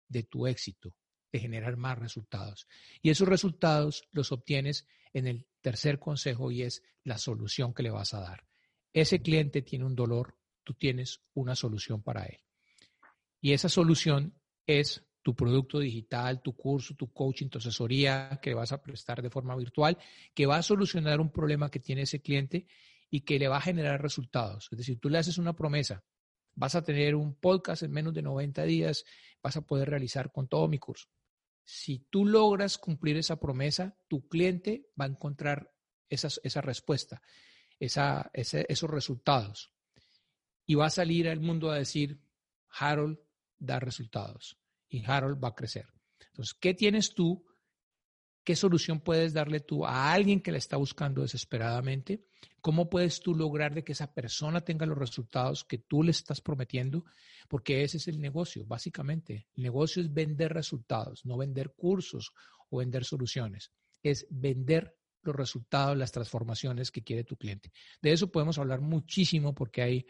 [0.09, 0.95] de tu éxito,
[1.33, 2.67] de generar más resultados.
[3.01, 7.91] Y esos resultados los obtienes en el tercer consejo y es la solución que le
[7.91, 8.47] vas a dar.
[8.93, 12.41] Ese cliente tiene un dolor, tú tienes una solución para él.
[13.41, 14.35] Y esa solución
[14.67, 19.31] es tu producto digital, tu curso, tu coaching, tu asesoría que vas a prestar de
[19.31, 19.99] forma virtual,
[20.35, 22.67] que va a solucionar un problema que tiene ese cliente
[23.11, 24.69] y que le va a generar resultados.
[24.71, 26.05] Es decir, tú le haces una promesa,
[26.55, 29.05] vas a tener un podcast en menos de 90 días,
[29.43, 31.09] vas a poder realizar con todo mi curso.
[31.65, 35.71] Si tú logras cumplir esa promesa, tu cliente va a encontrar
[36.09, 37.23] esa, respuesta,
[37.79, 39.73] esos resultados.
[40.67, 42.21] Y va a salir al mundo a decir,
[42.69, 43.19] Harold
[43.61, 45.87] da resultados y Harold va a crecer.
[46.29, 47.47] Entonces, ¿qué tienes tú?
[48.43, 52.25] ¿Qué solución puedes darle tú a alguien que la está buscando desesperadamente?
[52.61, 56.41] ¿Cómo puedes tú lograr de que esa persona tenga los resultados que tú le estás
[56.41, 57.05] prometiendo?
[57.49, 59.47] Porque ese es el negocio, básicamente.
[59.55, 62.33] El negocio es vender resultados, no vender cursos
[62.71, 63.71] o vender soluciones.
[64.03, 67.71] Es vender los resultados, las transformaciones que quiere tu cliente.
[68.01, 70.07] De eso podemos hablar muchísimo porque hay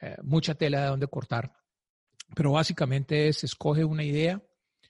[0.00, 1.52] eh, mucha tela de donde cortar.
[2.34, 4.42] Pero básicamente es, escoge una idea,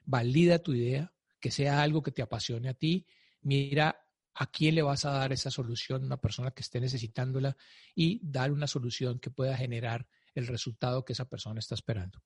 [0.05, 3.07] valida tu idea, que sea algo que te apasione a ti,
[3.43, 3.97] mira
[4.35, 7.57] a quién le vas a dar esa solución, una persona que esté necesitándola
[7.95, 12.23] y dar una solución que pueda generar el resultado que esa persona está esperando.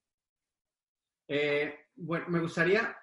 [1.26, 2.96] Eh, bueno, me gustaría,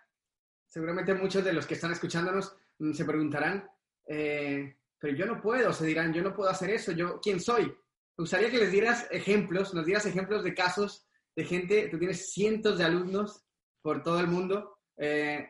[0.67, 3.67] seguramente muchos de los que están escuchándonos mm, se preguntarán,
[4.05, 7.65] eh, pero yo no puedo, se dirán, yo no puedo hacer eso, yo, ¿quién soy?
[7.65, 12.31] Me gustaría que les dieras ejemplos, nos dieras ejemplos de casos de gente, tú tienes
[12.31, 13.43] cientos de alumnos
[13.81, 14.77] por todo el mundo.
[14.97, 15.47] Eh,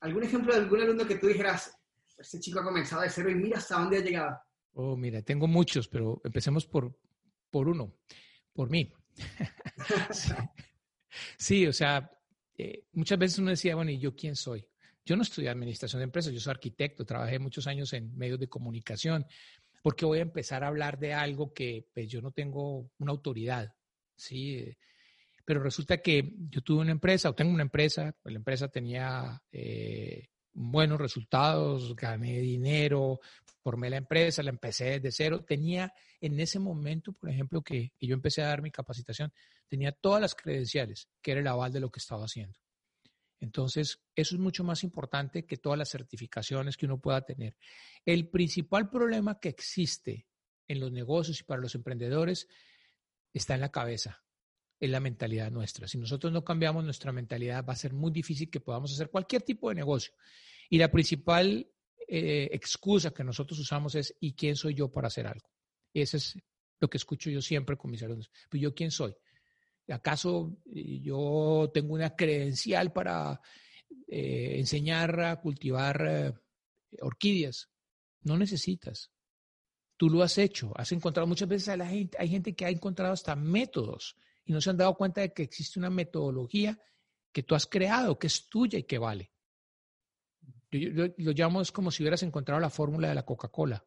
[0.00, 1.76] ¿Algún ejemplo de algún alumno que tú dijeras,
[2.18, 4.38] este chico ha comenzado de cero y mira hasta dónde ha llegado?
[4.74, 6.96] Oh, mira, tengo muchos, pero empecemos por,
[7.50, 7.94] por uno,
[8.52, 8.92] por mí.
[11.38, 11.66] sí.
[11.66, 12.10] o sea,
[12.56, 14.66] eh, muchas veces uno decía, bueno, ¿y yo quién soy?
[15.04, 18.48] Yo no estudié administración de empresas, yo soy arquitecto, trabajé muchos años en medios de
[18.48, 19.26] comunicación,
[19.82, 23.74] porque voy a empezar a hablar de algo que pues, yo no tengo una autoridad,
[24.16, 24.74] ¿sí?
[25.44, 30.28] Pero resulta que yo tuve una empresa, o tengo una empresa, la empresa tenía eh,
[30.54, 33.20] buenos resultados, gané dinero,
[33.62, 35.44] formé la empresa, la empecé desde cero.
[35.44, 39.32] Tenía en ese momento, por ejemplo, que, que yo empecé a dar mi capacitación,
[39.68, 42.58] tenía todas las credenciales, que era el aval de lo que estaba haciendo.
[43.40, 47.56] Entonces, eso es mucho más importante que todas las certificaciones que uno pueda tener.
[48.06, 50.26] El principal problema que existe
[50.66, 52.48] en los negocios y para los emprendedores
[53.34, 54.24] está en la cabeza
[54.78, 55.88] es la mentalidad nuestra.
[55.88, 59.42] Si nosotros no cambiamos nuestra mentalidad, va a ser muy difícil que podamos hacer cualquier
[59.42, 60.14] tipo de negocio.
[60.68, 61.66] Y la principal
[62.08, 65.48] eh, excusa que nosotros usamos es, ¿y quién soy yo para hacer algo?
[65.92, 66.38] Y eso es
[66.80, 68.30] lo que escucho yo siempre con mis alumnos.
[68.50, 69.14] Pues yo quién soy?
[69.88, 73.40] ¿Acaso eh, yo tengo una credencial para
[74.08, 76.40] eh, enseñar a cultivar
[77.00, 77.70] orquídeas?
[78.22, 79.10] No necesitas.
[79.96, 82.70] Tú lo has hecho, has encontrado muchas veces a la gente, hay gente que ha
[82.70, 86.78] encontrado hasta métodos y no se han dado cuenta de que existe una metodología
[87.32, 89.32] que tú has creado, que es tuya y que vale.
[90.70, 93.84] Yo, lo llamo es como si hubieras encontrado la fórmula de la Coca-Cola.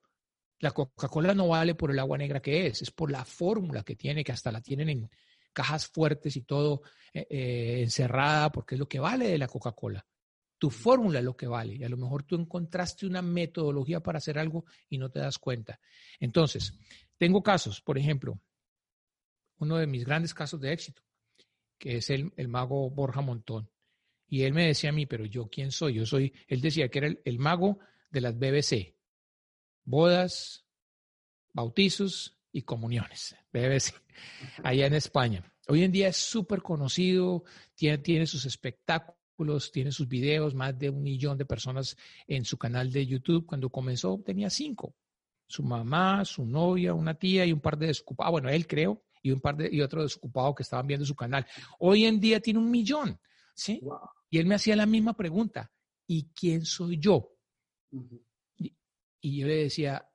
[0.59, 3.95] La Coca-Cola no vale por el agua negra que es, es por la fórmula que
[3.95, 5.09] tiene, que hasta la tienen en
[5.53, 6.81] cajas fuertes y todo
[7.13, 10.05] eh, eh, encerrada, porque es lo que vale de la Coca-Cola.
[10.57, 11.75] Tu fórmula es lo que vale.
[11.75, 15.37] Y a lo mejor tú encontraste una metodología para hacer algo y no te das
[15.37, 15.79] cuenta.
[16.19, 16.73] Entonces,
[17.17, 18.39] tengo casos, por ejemplo,
[19.59, 21.01] uno de mis grandes casos de éxito,
[21.77, 23.69] que es el, mago Borja Montón.
[24.27, 25.95] Y él me decía a mí, pero yo quién soy?
[25.95, 27.79] Yo soy, él decía que era el mago
[28.09, 28.95] de las BBC,
[29.83, 30.65] bodas,
[31.53, 33.93] bautizos y comuniones, BBC,
[34.63, 35.53] allá en España.
[35.69, 37.43] Hoy en día es súper conocido,
[37.75, 42.57] tiene, tiene sus espectáculos, tiene sus videos, más de un millón de personas en su
[42.57, 43.45] canal de YouTube.
[43.45, 44.95] Cuando comenzó tenía cinco.
[45.45, 48.31] Su mamá, su novia, una tía y un par de desocupados.
[48.31, 51.45] Bueno, él creo, y un par de y otro desocupado que estaban viendo su canal.
[51.79, 53.19] Hoy en día tiene un millón,
[53.53, 53.81] ¿sí?
[54.29, 55.71] Y él me hacía la misma pregunta,
[56.07, 57.33] ¿y quién soy yo?
[59.19, 60.07] y yo le decía,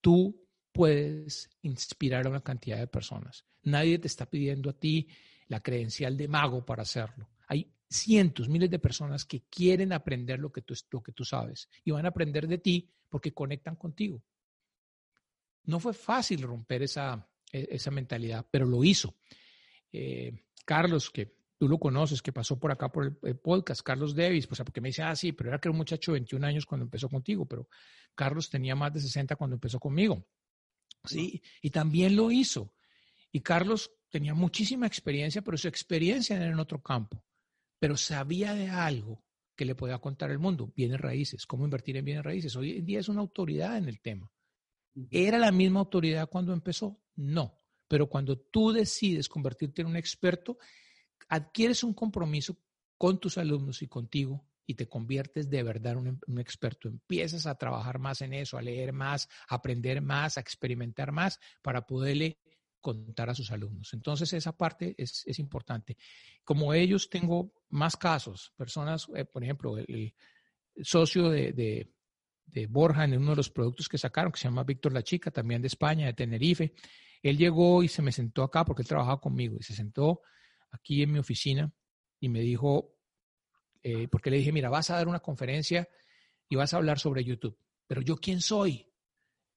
[0.00, 3.44] tú puedes inspirar a una cantidad de personas.
[3.62, 5.08] Nadie te está pidiendo a ti
[5.46, 7.28] la credencial de mago para hacerlo.
[7.46, 11.68] Hay cientos, miles de personas que quieren aprender lo que tú, lo que tú sabes
[11.84, 14.22] y van a aprender de ti porque conectan contigo.
[15.64, 19.14] No fue fácil romper esa, esa mentalidad, pero lo hizo.
[19.92, 20.32] Eh,
[20.64, 24.60] Carlos, que tú lo conoces, que pasó por acá por el, podcast, Carlos Davis, pues
[24.64, 26.84] porque me dice, ah, sí, pero era que era un muchacho de 21 años cuando
[26.84, 27.68] empezó contigo, pero
[28.14, 30.26] Carlos tenía más de 60 cuando empezó conmigo.
[31.04, 32.74] Sí, y también lo hizo.
[33.30, 37.22] Y Carlos tenía muchísima experiencia, pero su experiencia era en otro campo.
[37.78, 39.22] Pero sabía de algo
[39.54, 42.56] que le podía contar el mundo, bienes raíces, cómo invertir en bienes raíces.
[42.56, 44.30] Hoy en día es una autoridad en el tema.
[45.10, 47.00] ¿Era la misma autoridad cuando empezó?
[47.16, 47.60] No.
[47.88, 50.58] Pero cuando tú decides convertirte en un experto,
[51.28, 52.56] adquieres un compromiso
[52.96, 56.88] con tus alumnos y contigo y te conviertes de verdad un, un, experto.
[56.88, 61.38] Empiezas a trabajar más en eso, a leer más, a aprender más, a experimentar más
[61.60, 62.38] para poderle
[62.84, 63.94] contar a sus alumnos.
[63.94, 65.96] Entonces esa parte es, es importante.
[66.44, 70.14] Como ellos tengo más casos, personas, eh, por ejemplo, el,
[70.82, 71.90] socio de,
[72.46, 75.30] de, Borja en uno de los productos que sacaron, que se llama Víctor La Chica,
[75.30, 76.74] también de España, de Tenerife,
[77.22, 80.20] él llegó y se me sentó acá porque él trabajaba conmigo y se sentó
[80.70, 81.72] aquí en mi oficina
[82.20, 82.96] y me dijo,
[83.82, 85.88] eh, porque le dije, mira, vas a dar una conferencia
[86.48, 88.90] y vas a hablar sobre YouTube, pero yo quién soy?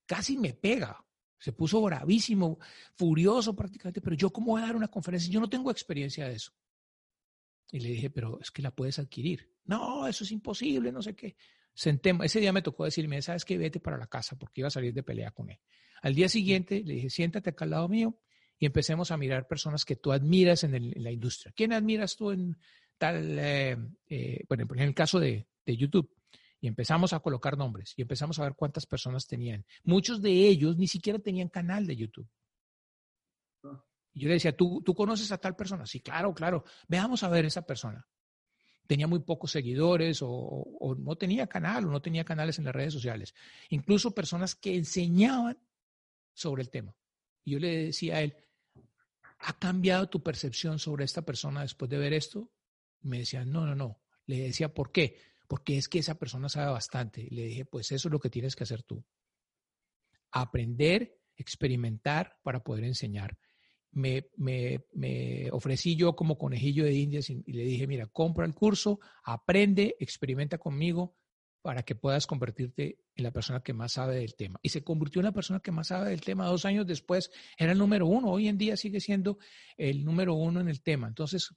[0.05, 1.05] Casi me pega,
[1.37, 2.57] se puso bravísimo,
[2.95, 6.35] furioso prácticamente, pero yo cómo voy a dar una conferencia, yo no tengo experiencia de
[6.35, 6.53] eso.
[7.71, 9.53] Y le dije, pero es que la puedes adquirir.
[9.65, 11.35] No, eso es imposible, no sé qué.
[11.77, 12.25] Sentemos.
[12.25, 14.95] Ese día me tocó decirme, sabes que vete para la casa porque iba a salir
[14.95, 15.59] de pelea con él.
[16.01, 18.17] Al día siguiente le dije, siéntate acá al lado mío
[18.57, 21.53] y empecemos a mirar personas que tú admiras en, la industria.
[21.55, 22.57] ¿Quién admiras tú en
[22.97, 23.77] tal, eh,
[24.09, 26.11] eh, bueno, en el caso de, YouTube?
[26.59, 29.63] Y empezamos a colocar nombres y empezamos a ver cuántas personas tenían.
[29.83, 32.27] Muchos de ellos ni siquiera tenían canal de YouTube.
[33.63, 33.85] Ah.
[34.13, 35.85] Y yo le decía, ¿tú, ¿tú conoces a tal persona?
[35.85, 36.63] Sí, claro, claro.
[36.87, 38.07] Veamos a ver esa persona.
[38.87, 42.93] Tenía muy pocos seguidores o, no tenía canal o no tenía canales en las redes
[42.93, 43.35] sociales.
[43.69, 45.57] Incluso personas que enseñaban
[46.33, 46.95] sobre el tema.
[47.43, 48.35] Y yo le decía a él,
[49.39, 52.51] ¿ha cambiado tu percepción sobre esta persona después de ver esto?
[53.01, 54.01] Me decía, no, no, no.
[54.25, 55.19] Le decía, ¿por qué?
[55.47, 57.27] Porque es que esa persona sabe bastante.
[57.29, 59.03] Le dije, pues eso es lo que tienes que hacer tú.
[60.31, 63.37] Aprender, experimentar para poder enseñar.
[63.91, 68.53] Me, me, me, ofrecí yo como conejillo de indias y, le dije, mira, compra el
[68.53, 71.15] curso, aprende, experimenta conmigo
[71.61, 74.59] para que puedas convertirte en la persona que más sabe del tema.
[74.61, 76.45] Y se convirtió en la persona que más sabe del tema.
[76.45, 78.29] Dos años después era el número uno.
[78.29, 79.37] Hoy en día sigue siendo
[79.75, 81.07] el número uno en el tema.
[81.07, 81.49] Entonces,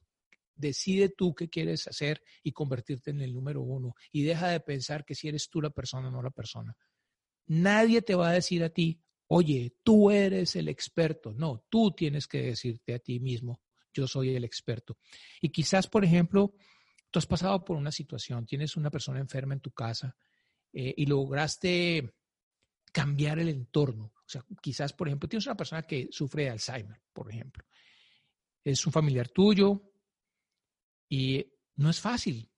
[0.60, 3.94] decide tú qué quieres hacer y convertirte en el número uno.
[4.12, 6.76] Y deja de pensar que si eres tú la persona, no la persona.
[7.46, 9.00] Nadie te va a decir a ti,
[9.32, 11.32] oye, tú eres el experto.
[11.32, 13.60] No, tú tienes que decirte a ti mismo,
[13.92, 14.98] yo soy el experto.
[15.40, 16.54] Y quizás, por ejemplo,
[17.10, 20.16] tú has pasado por una situación, tienes una persona enferma en tu casa
[20.72, 22.12] eh, y lograste
[22.92, 24.06] cambiar el entorno.
[24.16, 27.64] O sea, quizás, por ejemplo, tienes una persona que sufre de Alzheimer, por ejemplo.
[28.64, 29.92] Es un familiar tuyo
[31.08, 32.50] y no es fácil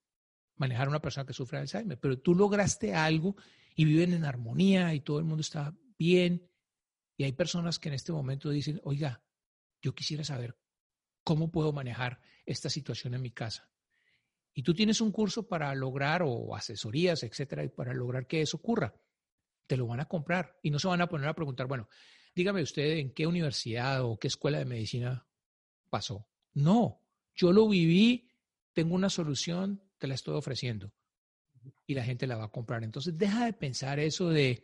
[0.55, 3.35] manejar a una persona que sufre de Alzheimer, pero tú lograste algo
[3.75, 6.49] y viven en armonía y todo el mundo está bien.
[7.17, 9.21] Y hay personas que en este momento dicen, oiga,
[9.81, 10.57] yo quisiera saber
[11.23, 13.69] cómo puedo manejar esta situación en mi casa
[14.53, 18.93] y tú tienes un curso para lograr o asesorías, etcétera, para lograr que eso ocurra,
[19.65, 21.89] te lo van a comprar y no se van a poner a preguntar, bueno,
[22.35, 25.25] dígame usted en qué universidad o qué escuela de medicina
[25.89, 26.27] pasó.
[26.53, 27.01] No,
[27.35, 28.29] yo lo viví,
[28.73, 30.93] tengo una solución, te la estoy ofreciendo
[31.87, 32.83] y la gente la va a comprar.
[32.83, 34.63] Entonces, deja de pensar eso de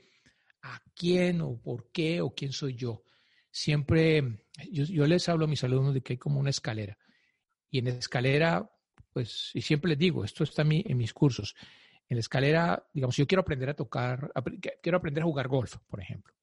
[0.61, 3.03] a quién o por qué o quién soy yo.
[3.51, 6.97] siempre, yo, les hablo a mis alumnos de que hay como una escalera.
[7.69, 8.69] Y en la escalera,
[9.11, 11.55] pues, y siempre les digo, esto está en, en mis cursos.
[12.07, 14.31] En la escalera, digamos, yo quiero aprender a tocar,
[14.81, 16.33] quiero aprender a jugar golf, por ejemplo.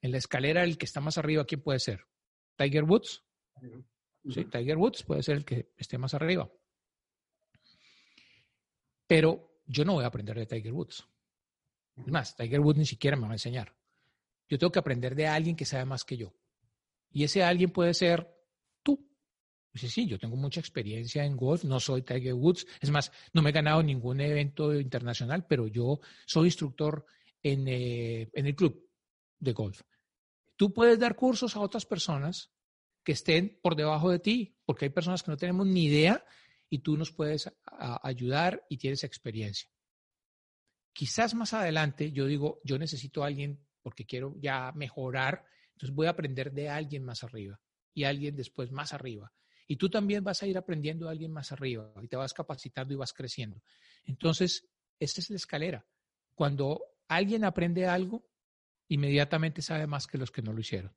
[0.00, 2.06] En la escalera, el que está más arriba, ¿quién puede ser?
[2.56, 3.24] Tiger Woods.
[4.30, 6.50] Sí, Tiger Woods puede ser el que esté más arriba.
[9.06, 11.06] Pero yo no voy a aprender de Tiger Woods.
[11.96, 13.76] Es más, Tiger Woods ni siquiera me va a enseñar.
[14.48, 16.34] Yo tengo que aprender de alguien que sabe más que yo.
[17.10, 18.28] Y ese alguien puede ser
[18.82, 19.08] tú.
[19.72, 22.66] Dice, sí, yo tengo mucha experiencia en golf, no soy Tiger Woods.
[22.80, 27.06] Es más, no me he ganado ningún evento internacional, pero yo soy instructor
[27.42, 28.88] en, eh, en el club
[29.38, 29.82] de golf.
[30.56, 32.50] Tú puedes dar cursos a otras personas
[33.02, 36.24] que estén por debajo de ti, porque hay personas que no tenemos ni idea
[36.70, 37.52] y tú nos puedes
[38.02, 39.68] ayudar y tienes experiencia.
[40.94, 46.06] Quizás más adelante yo digo, yo necesito a alguien porque quiero ya mejorar, entonces voy
[46.06, 47.60] a aprender de alguien más arriba
[47.92, 49.32] y alguien después más arriba.
[49.66, 52.94] Y tú también vas a ir aprendiendo de alguien más arriba y te vas capacitando
[52.94, 53.60] y vas creciendo.
[54.04, 54.68] Entonces,
[55.00, 55.86] esa es la escalera.
[56.34, 58.26] Cuando alguien aprende algo,
[58.88, 60.94] inmediatamente sabe más que los que no lo hicieron.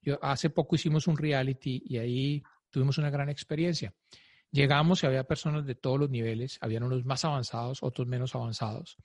[0.00, 3.94] Yo, hace poco hicimos un reality y ahí tuvimos una gran experiencia.
[4.50, 8.96] Llegamos y había personas de todos los niveles, habían unos más avanzados, otros menos avanzados.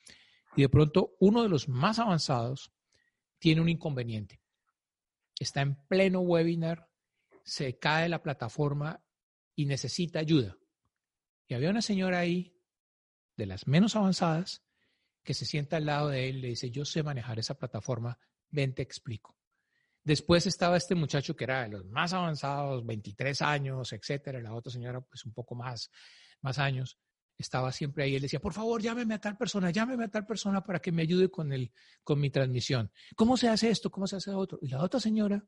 [0.55, 2.71] Y de pronto uno de los más avanzados
[3.39, 4.41] tiene un inconveniente.
[5.39, 6.87] Está en pleno webinar,
[7.43, 9.03] se cae la plataforma
[9.55, 10.57] y necesita ayuda.
[11.47, 12.55] Y había una señora ahí,
[13.35, 14.63] de las menos avanzadas,
[15.23, 18.17] que se sienta al lado de él y le dice, yo sé manejar esa plataforma,
[18.49, 19.37] ven, te explico.
[20.03, 24.41] Después estaba este muchacho que era de los más avanzados, 23 años, etcétera.
[24.41, 25.91] La otra señora, pues un poco más,
[26.41, 26.97] más años.
[27.37, 28.15] Estaba siempre ahí.
[28.15, 31.03] Él decía, por favor, llámeme a tal persona, llámeme a tal persona para que me
[31.03, 31.71] ayude con, el,
[32.03, 32.91] con mi transmisión.
[33.15, 33.89] ¿Cómo se hace esto?
[33.89, 34.57] ¿Cómo se hace otro?
[34.61, 35.43] Y la otra señora,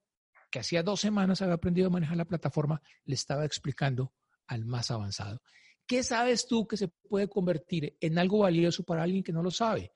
[0.50, 4.14] que hacía dos semanas había aprendido a manejar la plataforma, le estaba explicando
[4.48, 5.42] al más avanzado.
[5.86, 9.52] ¿Qué sabes tú que se puede convertir en algo valioso para alguien que no lo
[9.52, 9.92] sabe?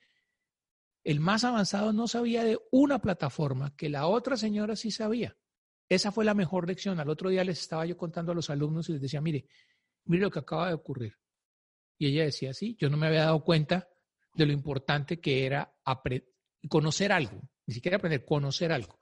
[1.07, 5.37] El más avanzado no sabía de una plataforma que la otra señora sí sabía.
[5.87, 6.99] Esa fue la mejor lección.
[6.99, 9.47] Al otro día les estaba yo contando a los alumnos y les decía, mire,
[10.03, 11.13] mire lo que acaba de ocurrir.
[11.97, 13.87] Y ella decía, sí, yo no me había dado cuenta
[14.33, 15.73] de lo importante que era
[16.67, 18.99] conocer algo, ni siquiera aprender, conocer algo.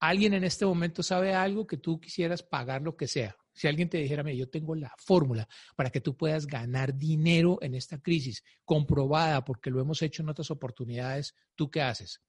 [0.00, 3.34] Alguien en este momento sabe algo que tú quisieras pagar lo que sea.
[3.56, 7.74] Si alguien te dijera, yo tengo la fórmula para que tú puedas ganar dinero en
[7.74, 12.20] esta crisis, comprobada porque lo hemos hecho en otras oportunidades, ¿tú qué haces?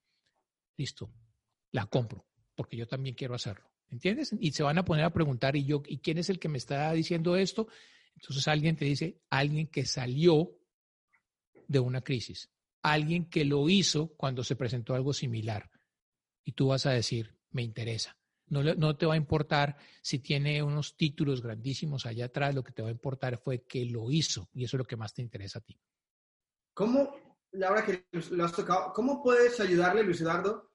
[0.77, 1.11] Listo,
[1.71, 2.25] la compro,
[2.55, 3.69] porque yo también quiero hacerlo.
[3.89, 4.33] ¿Entiendes?
[4.39, 6.57] Y se van a poner a preguntar, ¿y yo, ¿y quién es el que me
[6.57, 7.67] está diciendo esto?
[8.15, 10.57] Entonces alguien te dice, alguien que salió
[11.67, 12.49] de una crisis,
[12.81, 15.69] alguien que lo hizo cuando se presentó algo similar.
[16.45, 18.17] Y tú vas a decir, me interesa.
[18.49, 22.81] No, te va a importar si tiene unos títulos grandísimos allá atrás, lo que te
[22.81, 25.59] va a importar fue que lo hizo y eso es lo que más te interesa
[25.59, 25.77] a ti.
[26.73, 27.13] ¿Cómo,
[27.65, 30.71] ahora que lo has tocado, cómo puedes ayudarle, Luis Eduardo,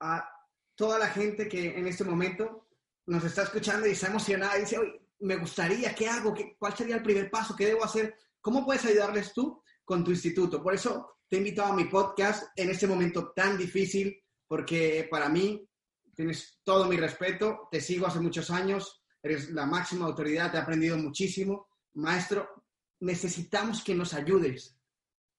[0.00, 0.28] a
[0.76, 2.68] toda la gente que en este momento
[3.06, 6.34] nos está escuchando y está emocionada y dice, oye, me gustaría, ¿qué hago?
[6.34, 7.56] ¿Qué, ¿Cuál sería el primer paso?
[7.56, 8.14] ¿Qué debo hacer?
[8.40, 10.62] ¿Cómo puedes ayudarles tú con tu instituto?
[10.62, 15.28] Por eso te he invitado a mi podcast en este momento tan difícil, porque para
[15.28, 15.68] mí
[16.16, 20.60] tienes todo mi respeto, te sigo hace muchos años, eres la máxima autoridad, te he
[20.60, 21.68] aprendido muchísimo.
[21.94, 22.64] Maestro,
[23.00, 24.76] necesitamos que nos ayudes.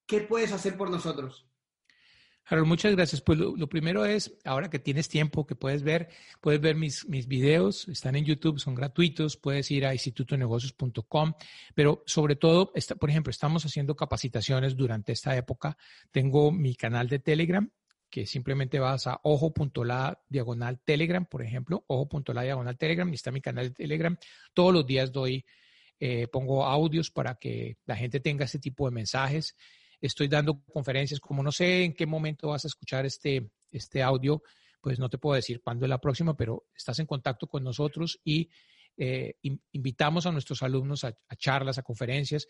[0.06, 1.48] ¿Qué puedes hacer por nosotros?
[2.50, 3.22] Harold, muchas gracias.
[3.22, 6.08] Pues lo, primero es, ahora que tienes tiempo, que puedes ver,
[6.40, 11.34] puedes ver mis, mis videos, están en YouTube, son gratuitos, puedes ir a institutonegocios.com,
[11.76, 15.78] pero sobre todo, por ejemplo, estamos haciendo capacitaciones durante esta época.
[16.12, 17.70] Tengo mi canal de Telegram,
[18.10, 23.70] que simplemente vas a ojo.la diagonal Telegram, por ejemplo, ojo.la diagonal Telegram, está mi canal
[23.70, 24.18] de Telegram.
[24.53, 25.45] Todos los días doy,
[25.99, 29.55] eh, pongo audios para que la gente tenga este tipo de mensajes.
[29.99, 34.41] Estoy dando conferencias, como no sé en qué momento vas a escuchar este, este audio,
[34.80, 38.20] pues no te puedo decir cuándo es la próxima, pero estás en contacto con nosotros
[38.24, 38.49] y
[38.95, 39.36] eh,
[39.72, 42.47] invitamos a nuestros alumnos a charlas, a conferencias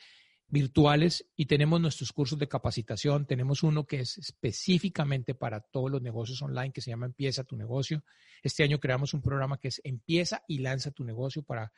[0.50, 3.26] virtuales y tenemos nuestros cursos de capacitación.
[3.26, 7.58] Tenemos uno que es específicamente para todos los negocios online que se llama Empieza tu
[7.58, 8.04] negocio.
[8.42, 11.72] Este año creamos un programa que es Empieza y lanza tu negocio para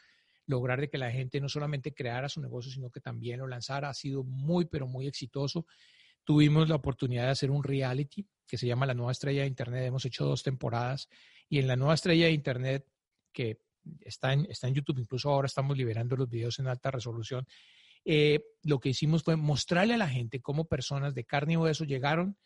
[0.46, 3.90] lograr de que la gente no solamente creara su negocio, sino que también lo lanzara.
[3.90, 5.66] Ha sido muy, pero muy exitoso.
[6.24, 9.86] Tuvimos la oportunidad de hacer un reality que se llama La Nueva Estrella de Internet.
[9.86, 11.08] Hemos hecho dos temporadas
[11.48, 12.86] y en La Nueva Estrella de Internet,
[13.32, 13.62] que
[14.02, 17.48] está en, está en YouTube, incluso ahora estamos liberando los videos en alta resolución,
[18.06, 21.84] eh, lo que hicimos fue mostrarle a la gente cómo personas de carne y hueso
[21.84, 22.38] llegaron,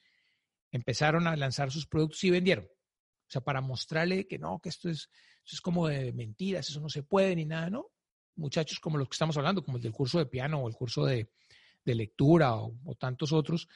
[0.72, 2.66] empezaron a lanzar sus productos y vendieron.
[2.66, 5.10] O sea, para mostrarle que no, que esto es,
[5.46, 7.88] es como de mentiras, eso no se puede ni nada, ¿no?
[8.36, 11.06] Muchachos como los que estamos hablando, como el del curso de piano o el curso
[11.06, 11.30] de,
[11.86, 13.68] lectura o, tantos otros,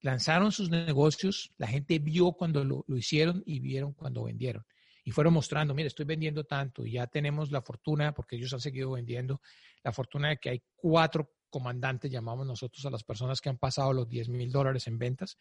[0.00, 4.64] lanzaron sus negocios, la gente vio cuando lo, lo hicieron y vieron cuando vendieron
[5.06, 8.60] y fueron mostrando, mire, estoy vendiendo tanto y ya tenemos la fortuna, porque ellos han
[8.60, 9.40] seguido vendiendo,
[9.84, 13.92] la fortuna de que hay cuatro comandantes, llamamos nosotros a las personas que han pasado
[13.92, 15.38] los 10 mil dólares en ventas.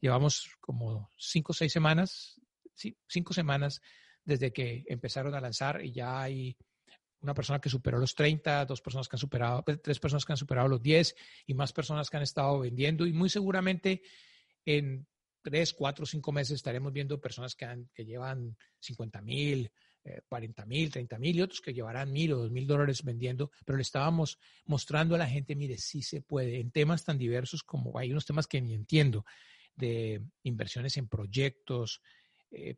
[0.00, 2.40] Llevamos como cinco o seis semanas,
[2.72, 3.82] sí, cinco semanas
[4.24, 6.56] desde que empezaron a lanzar y ya hay
[7.20, 10.36] una persona que superó los 30, dos personas que han superado, tres personas que han
[10.36, 14.02] superado los 10 y más personas que han estado vendiendo y muy seguramente
[14.64, 15.04] en
[15.42, 19.70] tres, cuatro, cinco meses estaremos viendo personas que, llevan 50 mil,
[20.28, 23.50] 40 eh, mil, 30 mil y otros que llevarán mil o dos mil dólares vendiendo,
[23.64, 27.62] pero le estábamos mostrando a la gente, mire, sí se puede, en temas tan diversos
[27.62, 29.24] como hay unos temas que ni entiendo,
[29.74, 32.02] de inversiones en proyectos,
[32.50, 32.76] eh,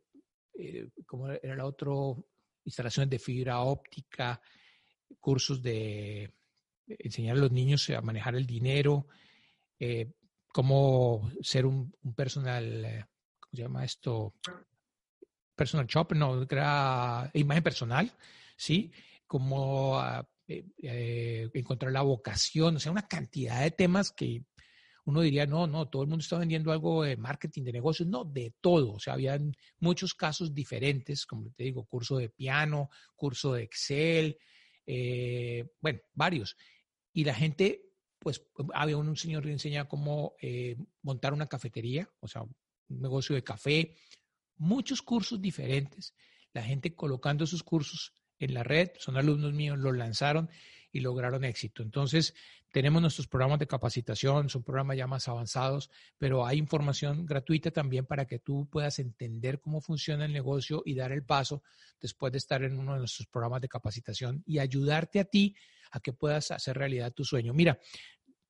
[0.53, 2.27] eh, como era el otro,
[2.63, 4.41] instalaciones de fibra óptica,
[5.19, 6.33] cursos de
[6.87, 9.07] enseñar a los niños a manejar el dinero,
[10.53, 13.05] cómo ser un, personal, eh,
[13.39, 14.35] ¿cómo se llama esto?
[15.55, 18.11] Personal shopper, no, era imagen personal,
[18.55, 18.91] ¿sí?
[19.27, 24.45] Cómo ah, eh, eh, encontrar la vocación, o sea, una cantidad de temas que
[25.05, 28.23] uno diría, no, no, todo el mundo está vendiendo algo de marketing, de negocios, no,
[28.23, 28.93] de todo.
[28.93, 34.37] O sea, habían muchos casos diferentes, como te digo, curso de piano, curso de Excel,
[35.81, 36.55] bueno, varios.
[37.11, 37.92] Y la gente
[38.23, 38.41] pues
[38.73, 42.55] había un, señor que enseñaba cómo eh, montar una cafetería, o sea, un
[42.87, 43.95] negocio de café,
[44.55, 46.15] muchos cursos diferentes,
[46.53, 50.49] la gente colocando sus cursos en la red, son alumnos míos, los lanzaron
[50.93, 51.81] y lograron éxito.
[51.83, 52.33] Entonces,
[52.71, 58.05] tenemos nuestros programas de capacitación, son programas ya más avanzados, pero hay información gratuita también
[58.05, 61.63] para que tú puedas entender cómo funciona el negocio y dar el paso
[61.99, 65.55] después de estar en uno de nuestros programas de capacitación y ayudarte a ti
[65.91, 67.53] a que puedas hacer realidad tu sueño.
[67.53, 67.79] Mira,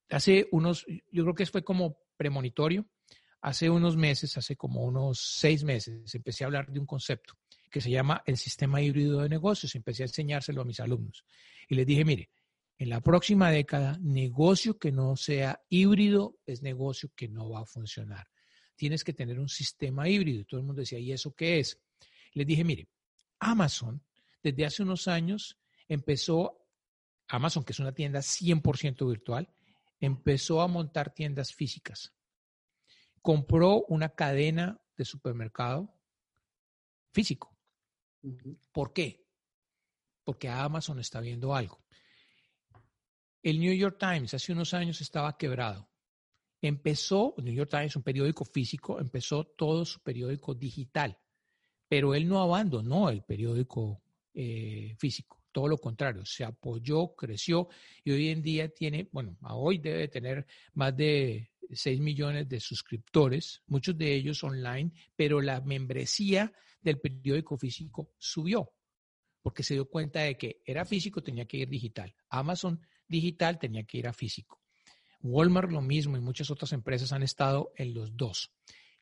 [0.10, 2.86] hace unos, yo creo que fue como premonitorio,
[3.42, 7.36] hace unos meses, hace como unos seis meses, empecé a hablar de un concepto
[7.74, 9.74] que se llama el sistema híbrido de negocios.
[9.74, 11.26] Empecé a enseñárselo a mis alumnos.
[11.68, 12.30] Y les dije, mire,
[12.78, 17.66] en la próxima década, negocio que no sea híbrido es negocio que no va a
[17.66, 18.28] funcionar.
[18.76, 20.42] Tienes que tener un sistema híbrido.
[20.42, 21.82] Y todo el mundo decía, ¿y eso qué es?
[22.34, 22.90] Les dije, mire,
[23.40, 24.04] Amazon
[24.44, 25.58] desde hace unos años
[25.88, 26.68] empezó
[27.28, 29.52] Amazon, que es una tienda 100% virtual,
[30.00, 32.14] empezó a montar tiendas físicas.
[33.24, 35.92] Compró una cadena de supermercado
[37.12, 37.53] físico.
[38.72, 39.26] ¿Por qué?
[40.24, 41.84] Porque Amazon está viendo algo.
[43.42, 45.90] El New York Times hace unos años estaba quebrado.
[46.62, 51.18] Empezó, New York Times, un periódico físico, empezó todo su periódico digital,
[51.90, 54.02] pero él no abandonó el periódico
[54.34, 57.70] eh, físico todo lo contrario, se apoyó, creció
[58.04, 63.62] y hoy en día tiene, bueno, hoy debe tener más de 6 millones de suscriptores,
[63.68, 66.52] muchos de ellos online, pero la membresía
[66.84, 68.72] del periódico físico subió
[69.44, 72.16] porque se dio cuenta de que era físico, tenía que ir digital.
[72.30, 74.62] Amazon digital tenía que ir a físico.
[75.22, 78.52] Walmart lo mismo y muchas otras empresas han estado en los dos.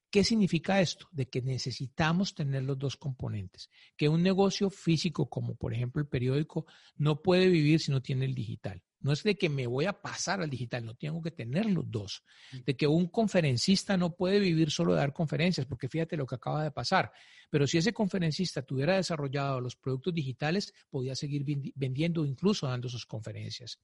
[0.10, 1.08] ¿Qué significa esto?
[1.12, 3.70] De que necesitamos tener los dos componentes.
[3.96, 6.66] Que un negocio físico, como por ejemplo el periódico,
[6.96, 8.84] no puede vivir si no tiene el digital.
[9.02, 11.90] No es de que me voy a pasar al digital, no tengo que tener los
[11.90, 12.24] dos.
[12.66, 16.36] De que un conferencista no puede vivir solo de dar conferencias, porque fíjate lo que
[16.36, 17.12] acaba de pasar.
[17.50, 21.44] Pero si ese conferencista tuviera desarrollado los productos digitales, podía seguir
[21.76, 23.80] vendiendo, incluso dando sus conferencias.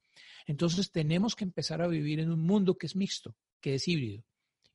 [0.46, 4.24] Entonces tenemos que empezar a vivir en un mundo que es mixto, que es híbrido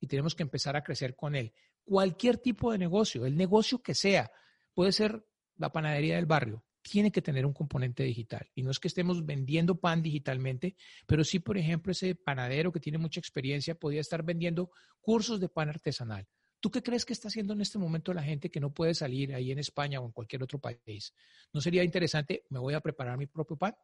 [0.04, 1.54] y tenemos que empezar a crecer con él.
[1.82, 4.30] Cualquier tipo de negocio, el negocio que sea,
[4.74, 5.26] puede ser
[5.56, 8.46] la panadería del barrio, tiene que tener un componente digital.
[8.54, 10.76] Y no es que estemos vendiendo pan digitalmente,
[11.06, 14.70] pero sí, por ejemplo, ese panadero que tiene mucha experiencia podría estar vendiendo
[15.00, 16.28] cursos de pan artesanal.
[16.60, 19.34] ¿Tú qué crees que está haciendo en este momento la gente que no puede salir
[19.34, 21.14] ahí en España o en cualquier otro país?
[21.54, 23.74] ¿No sería interesante, me voy a preparar mi propio pan?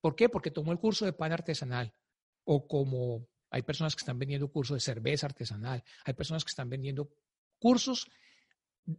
[0.00, 0.28] ¿Por qué?
[0.28, 1.94] Porque tomó el curso de pan artesanal
[2.44, 6.68] o como hay personas que están vendiendo cursos de cerveza artesanal, hay personas que están
[6.68, 7.12] vendiendo
[7.60, 8.10] cursos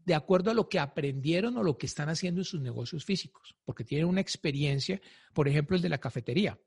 [0.06, 3.56] de acuerdo a lo que aprendieron o lo que están haciendo en sus negocios físicos,
[3.64, 5.02] porque tienen una experiencia,
[5.34, 6.60] por ejemplo, el de la cafetería.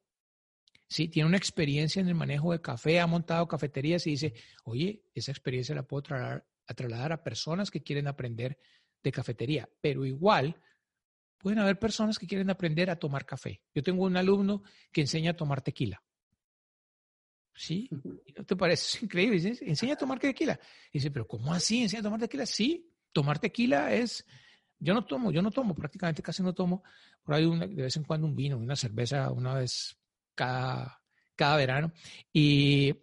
[0.87, 5.03] Sí, tiene una experiencia en el manejo de café, ha montado cafeterías y dice, oye,
[5.15, 8.59] esa experiencia la puedo trasladar a, trasladar a personas que quieren aprender
[9.03, 10.61] de cafetería, pero igual
[11.39, 13.63] pueden haber personas que quieren aprender a tomar café.
[13.75, 14.63] Yo tengo un alumno
[14.93, 16.03] que enseña a tomar tequila.
[17.55, 17.89] Sí,
[18.37, 19.41] ¿no te parece increíble?
[19.41, 20.59] Dice, enseña a tomar tequila.
[20.93, 21.83] dice, pero ¿cómo así?
[21.83, 22.47] ¿Enseña a tomar tequila?
[22.47, 24.27] Sí, tomar tequila es,
[24.79, 26.83] yo no tomo, yo no tomo, prácticamente casi no tomo,
[27.23, 29.97] por ahí de vez en cuando un vino, una cerveza, una vez
[30.35, 31.01] cada,
[31.35, 31.93] cada verano.
[32.33, 32.95] Y,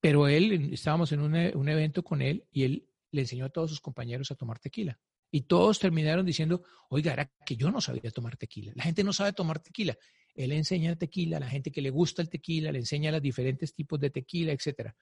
[0.00, 3.70] pero él, estábamos en un, un evento con él y él le enseñó a todos
[3.70, 4.98] sus compañeros a tomar tequila.
[5.30, 8.72] Y todos terminaron diciendo, oiga, era que yo no sabía tomar tequila.
[8.74, 9.96] La gente no sabe tomar tequila.
[10.34, 13.74] Él enseña tequila a la gente que le gusta el tequila, le enseña los diferentes
[13.74, 14.92] tipos de tequila, etc.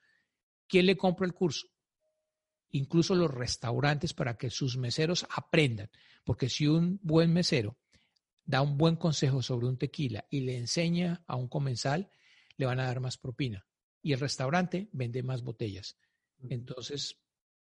[0.67, 1.69] ¿Quién le compra el curso?
[2.77, 5.91] Incluso los restaurantes para que sus meseros aprendan.
[6.25, 7.79] Porque si un buen mesero
[8.45, 12.11] da un buen consejo sobre un tequila y le enseña a un comensal,
[12.59, 13.67] le van a dar más propina.
[14.03, 15.97] Y el restaurante vende más botellas.
[16.51, 17.19] Entonces,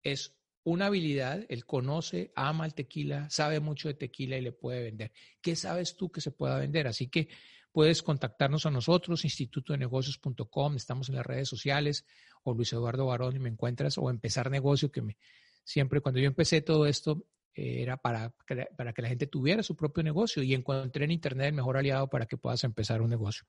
[0.04, 4.84] es una habilidad, él conoce, ama el tequila, sabe mucho de tequila y le puede
[4.84, 5.10] vender.
[5.40, 6.86] ¿Qué sabes tú que se pueda vender?
[6.86, 7.28] Así que
[7.72, 12.04] puedes contactarnos a nosotros, instituto de negocios.com, estamos en las redes sociales,
[12.42, 15.16] o Luis Eduardo Barón y me encuentras, o empezar negocio, que me,
[15.64, 18.32] siempre cuando yo empecé todo esto eh, era para,
[18.76, 22.08] para que la gente tuviera su propio negocio y encontré en Internet el mejor aliado
[22.08, 23.46] para que puedas empezar un negocio.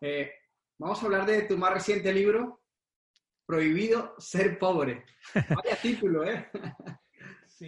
[0.00, 0.32] Eh,
[0.78, 2.62] vamos a hablar de tu más reciente libro,
[3.44, 5.04] Prohibido ser pobre.
[5.34, 6.48] Vaya título, ¿eh?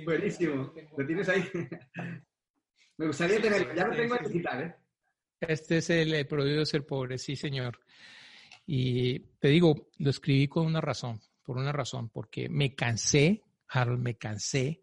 [0.05, 0.72] Buenísimo.
[0.97, 1.45] Lo tienes ahí.
[2.97, 3.74] Me gustaría tenerlo.
[3.74, 4.74] Ya lo tengo en digital, ¿eh?
[5.49, 7.80] Este es el Prohibido ser pobre, sí, señor.
[8.66, 14.03] Y te digo, lo escribí con una razón, por una razón, porque me cansé, Harold,
[14.03, 14.82] me cansé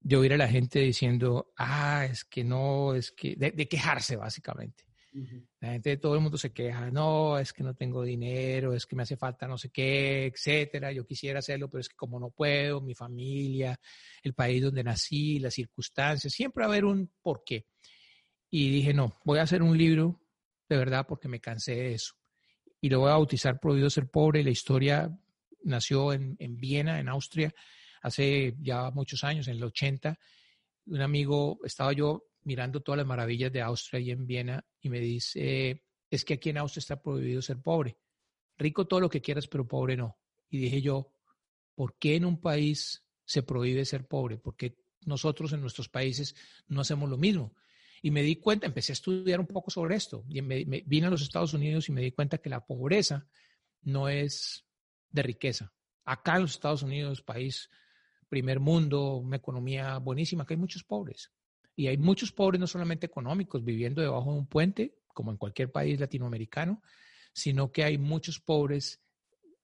[0.00, 4.84] de oír a la gente diciendo, ah, es que no, es que, de quejarse básicamente.
[5.60, 8.96] La gente, todo el mundo se queja, no, es que no tengo dinero, es que
[8.96, 10.90] me hace falta no sé qué, etcétera.
[10.90, 13.78] Yo quisiera hacerlo, pero es que como no puedo, mi familia,
[14.22, 17.66] el país donde nací, las circunstancias, siempre va a haber un porqué.
[18.54, 20.20] Y dije, no, voy a hacer un libro
[20.68, 22.12] de verdad porque me cansé de eso.
[22.82, 24.44] Y lo voy a bautizar Prohibido ser pobre.
[24.44, 25.10] La historia
[25.62, 27.54] nació en, en Viena, en Austria,
[28.02, 30.18] hace ya muchos años, en el 80.
[30.84, 35.00] Un amigo, estaba yo mirando todas las maravillas de Austria y en Viena y me
[35.00, 37.96] dice, es que aquí en Austria está prohibido ser pobre.
[38.58, 40.18] Rico todo lo que quieras, pero pobre no.
[40.50, 41.10] Y dije yo,
[41.74, 44.36] ¿por qué en un país se prohíbe ser pobre?
[44.36, 44.76] Porque
[45.06, 46.34] nosotros en nuestros países
[46.66, 47.54] no hacemos lo mismo.
[48.02, 50.24] Y me di cuenta, empecé a estudiar un poco sobre esto.
[50.28, 53.26] Y me, vine a los Estados Unidos y me di cuenta que la pobreza
[53.82, 54.66] no es
[55.10, 55.72] de riqueza.
[56.04, 57.70] Acá en los Estados Unidos, país
[58.28, 61.30] primer mundo, una economía buenísima, que hay muchos pobres.
[61.76, 65.70] Y hay muchos pobres, no solamente económicos, viviendo debajo de un puente, como en cualquier
[65.70, 66.82] país latinoamericano,
[67.32, 69.00] sino que hay muchos pobres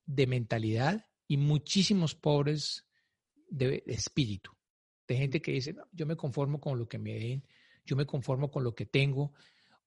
[0.07, 2.87] de mentalidad y muchísimos pobres
[3.49, 4.53] de, espíritu.
[5.07, 7.45] De gente que dice, yo me conformo con lo que me den,
[7.89, 9.33] yo me conformo con lo que tengo,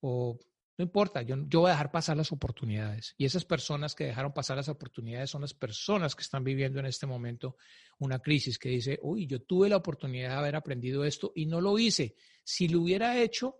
[0.01, 0.39] o
[0.77, 3.13] no importa, yo, yo voy a dejar pasar las oportunidades.
[3.17, 6.87] Y esas personas que dejaron pasar las oportunidades son las personas que están viviendo en
[6.87, 7.55] este momento
[7.99, 11.61] una crisis que dice, uy, yo tuve la oportunidad de haber aprendido esto y no
[11.61, 12.15] lo hice.
[12.43, 13.59] Si lo hubiera hecho,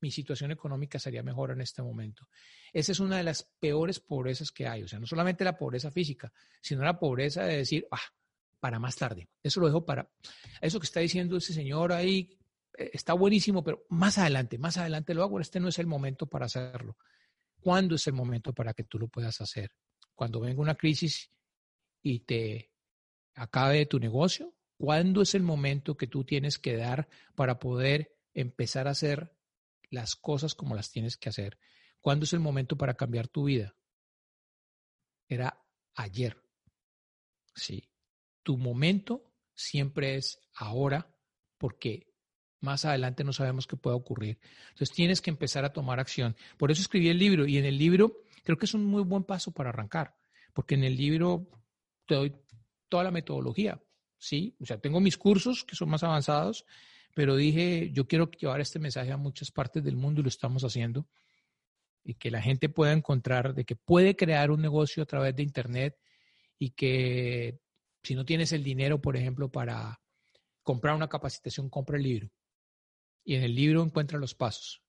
[0.00, 2.28] mi situación económica sería mejor en este momento.
[2.72, 4.84] Esa es una de las peores pobrezas que hay.
[4.84, 8.00] O sea, no solamente la pobreza física, sino la pobreza de decir, ah,
[8.60, 9.28] para más tarde.
[9.42, 10.08] Eso lo dejo para...
[10.60, 12.38] Eso que está diciendo ese señor ahí,
[12.74, 15.40] está buenísimo, pero más adelante, más adelante lo hago.
[15.40, 16.96] Este no es el momento para hacerlo.
[17.60, 19.70] ¿Cuándo es el momento para que tú lo puedas hacer?
[20.14, 21.30] Cuando venga una crisis
[22.02, 22.72] y te
[23.34, 24.54] acabe tu negocio.
[24.76, 29.32] ¿Cuándo es el momento que tú tienes que dar para poder empezar a hacer
[29.90, 31.58] las cosas como las tienes que hacer?
[32.00, 33.76] ¿Cuándo es el momento para cambiar tu vida?
[35.28, 35.64] Era
[35.94, 36.42] ayer.
[37.54, 37.88] Sí.
[38.42, 41.14] Tu momento siempre es ahora
[41.58, 42.11] porque
[42.62, 44.38] más adelante no sabemos qué pueda ocurrir.
[44.70, 46.36] Entonces tienes que empezar a tomar acción.
[46.56, 49.24] Por eso escribí el libro y en el libro creo que es un muy buen
[49.24, 50.14] paso para arrancar,
[50.52, 51.48] porque en el libro
[52.06, 52.32] te doy
[52.88, 53.80] toda la metodología,
[54.18, 54.56] ¿sí?
[54.60, 56.64] O sea, tengo mis cursos que son más avanzados,
[57.14, 60.64] pero dije, yo quiero llevar este mensaje a muchas partes del mundo y lo estamos
[60.64, 61.06] haciendo,
[62.04, 65.42] y que la gente pueda encontrar de que puede crear un negocio a través de
[65.42, 65.96] Internet
[66.58, 67.60] y que
[68.02, 70.00] si no tienes el dinero, por ejemplo, para
[70.62, 72.30] comprar una capacitación, compra el libro
[73.24, 74.82] y en el libro encuentra los pasos.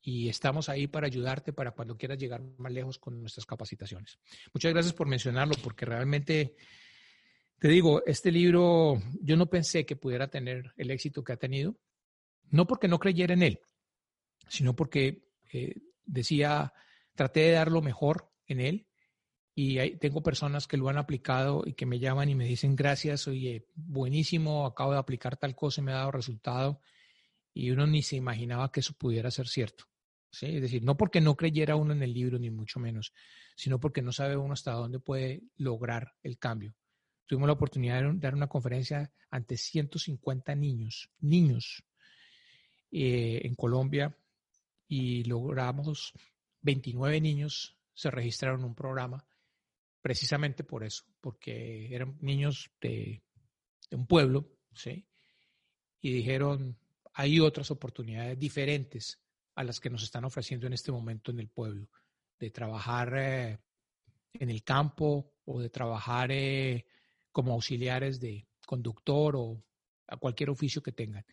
[0.00, 4.18] Y estamos ahí para ayudarte para cuando quieras llegar más lejos con nuestras capacitaciones.
[4.54, 6.54] Muchas gracias por mencionarlo, porque realmente,
[7.58, 11.76] te digo, este libro yo no pensé que pudiera tener el éxito que ha tenido,
[12.50, 13.60] no porque no creyera en él,
[14.48, 15.74] sino porque eh,
[16.04, 16.72] decía,
[17.14, 18.86] traté de dar lo mejor en él
[19.56, 23.26] y tengo personas que lo han aplicado y que me llaman y me dicen gracias,
[23.26, 26.80] oye, buenísimo, acabo de aplicar tal cosa y me ha dado resultado
[27.56, 29.86] y uno ni se imaginaba que eso pudiera ser cierto.
[30.30, 30.56] ¿sí?
[30.56, 33.14] Es decir, no porque no creyera uno en el libro, ni mucho menos,
[33.56, 36.74] sino porque no sabe uno hasta dónde puede lograr el cambio.
[37.24, 41.82] tuvimos la oportunidad de dar una conferencia ante 150 niños, niños
[42.92, 44.14] eh, en Colombia
[44.86, 46.12] y logramos
[46.60, 49.26] 29 niños se registraron en un programa
[50.02, 53.22] precisamente por eso, porque eran niños de,
[53.88, 55.08] de un pueblo, ¿sí?
[56.02, 56.78] Y dijeron,
[57.18, 59.18] hay otras oportunidades diferentes
[59.54, 61.88] a las que nos están ofreciendo en este momento en el pueblo,
[62.38, 63.58] de trabajar eh,
[64.34, 66.84] en el campo o de trabajar eh,
[67.32, 69.64] como auxiliares de conductor o
[70.08, 71.24] a cualquier oficio que tengan.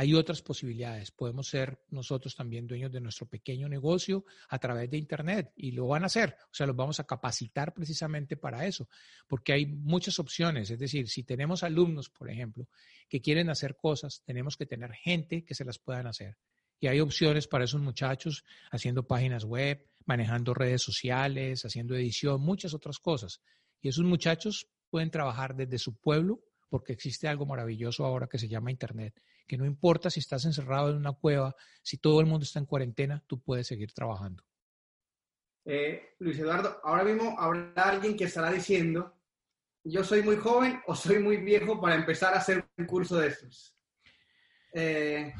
[0.00, 1.10] Hay otras posibilidades.
[1.10, 5.88] Podemos ser nosotros también dueños de nuestro pequeño negocio a través de Internet y lo
[5.88, 6.36] van a hacer.
[6.44, 8.88] O sea, los vamos a capacitar precisamente para eso,
[9.26, 10.70] porque hay muchas opciones.
[10.70, 12.68] Es decir, si tenemos alumnos, por ejemplo,
[13.08, 16.36] que quieren hacer cosas, tenemos que tener gente que se las puedan hacer.
[16.78, 22.72] Y hay opciones para esos muchachos haciendo páginas web, manejando redes sociales, haciendo edición, muchas
[22.72, 23.40] otras cosas.
[23.82, 28.46] Y esos muchachos pueden trabajar desde su pueblo porque existe algo maravilloso ahora que se
[28.46, 32.44] llama Internet, que no importa si estás encerrado en una cueva, si todo el mundo
[32.44, 34.44] está en cuarentena, tú puedes seguir trabajando.
[35.64, 39.14] Eh, Luis Eduardo, ahora mismo habrá alguien que estará diciendo,
[39.82, 43.28] yo soy muy joven o soy muy viejo para empezar a hacer un curso de
[43.28, 43.74] estos.
[44.72, 45.32] Eh,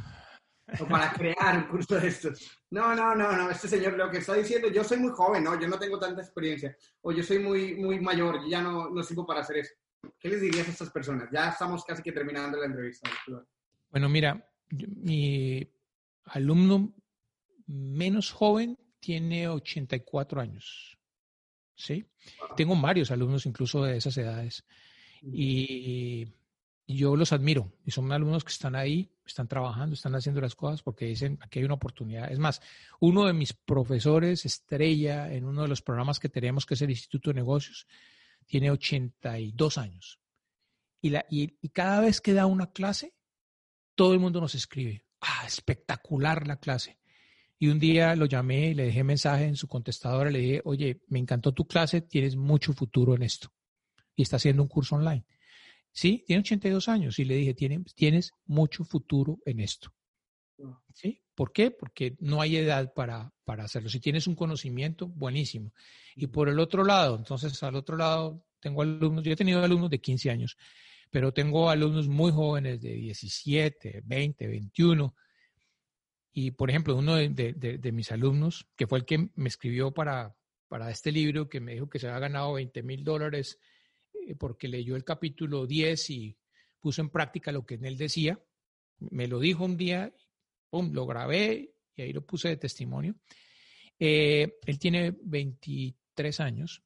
[0.80, 2.50] o para crear un curso de estos.
[2.70, 5.58] No, no, no, no, este señor lo que está diciendo, yo soy muy joven, no,
[5.60, 9.02] yo no tengo tanta experiencia, o yo soy muy, muy mayor, yo ya no, no
[9.02, 9.74] sirvo para hacer eso.
[10.18, 11.28] ¿Qué les dirías a estas personas?
[11.32, 13.10] Ya estamos casi que terminando la entrevista.
[13.90, 15.66] Bueno, mira, mi
[16.24, 16.94] alumno
[17.66, 20.98] menos joven tiene 84 años.
[21.74, 22.04] ¿Sí?
[22.56, 24.64] Tengo varios alumnos incluso de esas edades.
[25.22, 27.72] Y yo los admiro.
[27.84, 31.58] Y son alumnos que están ahí, están trabajando, están haciendo las cosas porque dicen, aquí
[31.58, 32.32] hay una oportunidad.
[32.32, 32.62] Es más,
[32.98, 36.90] uno de mis profesores estrella en uno de los programas que tenemos, que es el
[36.90, 37.86] Instituto de Negocios,
[38.46, 40.18] tiene 82 años.
[41.02, 43.12] Y, la, y, cada vez que da una clase,
[43.98, 47.00] todo el mundo nos escribe, ah, espectacular la clase.
[47.58, 51.18] Y un día lo llamé, le dejé mensaje en su contestadora, le dije, oye, me
[51.18, 53.52] encantó tu clase, tienes mucho futuro en esto.
[54.14, 55.26] Y está haciendo un curso online.
[55.90, 59.92] Sí, tiene 82 años y le dije, tienes, tienes mucho futuro en esto.
[60.94, 61.20] ¿Sí?
[61.34, 61.72] ¿Por qué?
[61.72, 63.88] Porque no hay edad para, para hacerlo.
[63.88, 65.72] Si tienes un conocimiento, buenísimo.
[66.14, 69.90] Y por el otro lado, entonces al otro lado tengo alumnos, yo he tenido alumnos
[69.90, 70.56] de 15 años,
[71.10, 75.14] pero tengo alumnos muy jóvenes de 17, 20, 21.
[76.32, 80.36] Y por ejemplo, uno de, mis alumnos, que fue el que me escribió para,
[80.68, 83.58] para este libro, que me dijo que se había ganado 20 mil dólares
[84.12, 86.36] eh, porque leyó el capítulo 10 y
[86.80, 88.40] puso en práctica lo que en él decía,
[88.98, 90.12] me lo dijo un día
[90.70, 93.16] lo grabé y ahí lo puse de testimonio.
[93.98, 96.82] Eh, él tiene 23 años,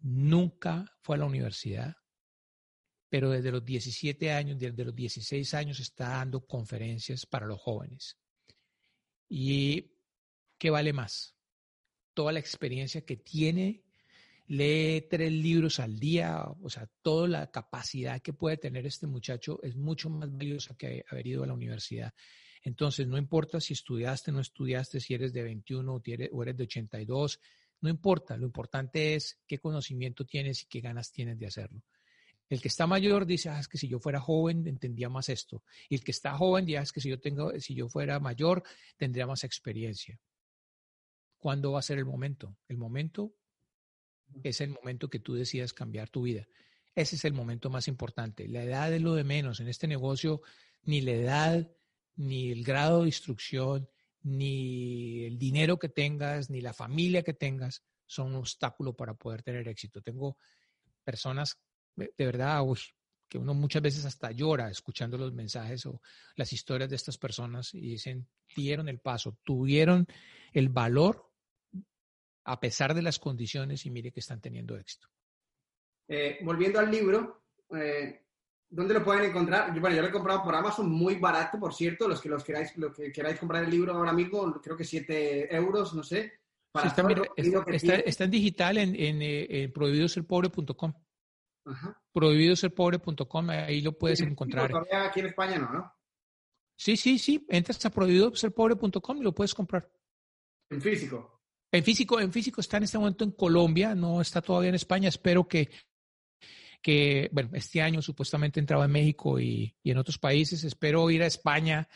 [0.00, 1.96] nunca fue a la universidad,
[3.08, 8.16] pero desde los 17 años, desde los 16 años está dando conferencias para los jóvenes.
[9.28, 9.92] ¿Y
[10.58, 11.34] qué vale más?
[12.14, 13.84] Toda la experiencia que tiene,
[14.46, 19.60] lee tres libros al día, o sea, toda la capacidad que puede tener este muchacho
[19.62, 22.14] es mucho más valiosa que haber ido a la universidad.
[22.62, 26.64] Entonces, no importa si estudiaste o no estudiaste, si eres de 21 o eres de
[26.64, 27.40] 82,
[27.80, 28.36] no importa.
[28.36, 31.82] Lo importante es qué conocimiento tienes y qué ganas tienes de hacerlo.
[32.48, 35.64] El que está mayor dice, ah, es que si yo fuera joven entendía más esto.
[35.88, 38.20] Y el que está joven dice, ah, es que si yo, tengo, si yo fuera
[38.20, 38.62] mayor
[38.96, 40.20] tendría más experiencia.
[41.38, 42.56] ¿Cuándo va a ser el momento?
[42.68, 43.34] El momento
[44.42, 46.46] es el momento que tú decidas cambiar tu vida.
[46.94, 48.48] Ese es el momento más importante.
[48.48, 49.60] La edad es lo de menos.
[49.60, 50.40] En este negocio,
[50.84, 51.70] ni la edad,
[52.16, 53.88] ni el grado de instrucción,
[54.22, 59.42] ni el dinero que tengas, ni la familia que tengas son un obstáculo para poder
[59.42, 60.00] tener éxito.
[60.00, 60.38] Tengo
[61.04, 61.58] personas
[61.96, 62.62] de verdad
[63.28, 66.00] que uno muchas veces hasta llora escuchando los mensajes o
[66.36, 70.06] las historias de estas personas y dicen, dieron el paso, tuvieron
[70.52, 71.30] el valor
[72.44, 75.08] a pesar de las condiciones y mire que están teniendo éxito.
[76.08, 77.42] Eh, volviendo al libro,
[77.74, 78.26] eh,
[78.68, 79.72] ¿Dónde lo pueden encontrar?
[79.72, 82.08] Yo, bueno, yo lo he comprado por Amazon muy barato, por cierto.
[82.08, 85.94] Los que los queráis, que queráis comprar el libro ahora mismo, creo que 7 euros,
[85.94, 86.32] no sé.
[86.84, 89.72] está, en digital en, en, eh,
[92.12, 93.46] prohibidoserpobre.com.
[93.46, 94.70] Prohibidoserpobre.com, ahí lo puedes encontrar.
[94.70, 95.92] Todavía aquí en España no, ¿no?
[96.76, 97.44] Sí, sí, sí.
[97.48, 99.90] Entras a prohibidoserpobre.com y lo puedes comprar.
[100.70, 101.42] ¿En físico?
[101.72, 105.08] En físico, en físico está en este momento en Colombia, no está todavía en España.
[105.08, 105.68] Espero que
[106.86, 110.62] que, bueno, este año supuestamente entraba en México y, en otros países.
[110.62, 111.88] Espero ir a España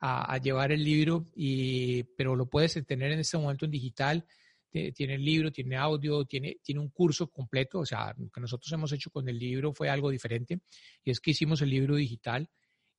[0.00, 4.26] a, llevar el libro, y, pero lo puedes tener en este momento en digital.
[4.70, 7.80] Tiene el libro, tiene audio, tiene, tiene un curso completo.
[7.80, 10.60] O sea, lo que nosotros hemos hecho con el libro fue algo diferente.
[11.04, 12.48] Y es que hicimos el libro digital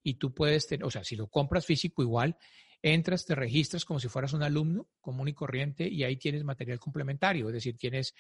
[0.04, 2.38] y tú puedes tener, o sea, si lo compras físico igual,
[2.82, 6.80] entras, te registras como si fueras un alumno común y corriente y ahí tienes material
[6.80, 8.14] complementario, es decir, tienes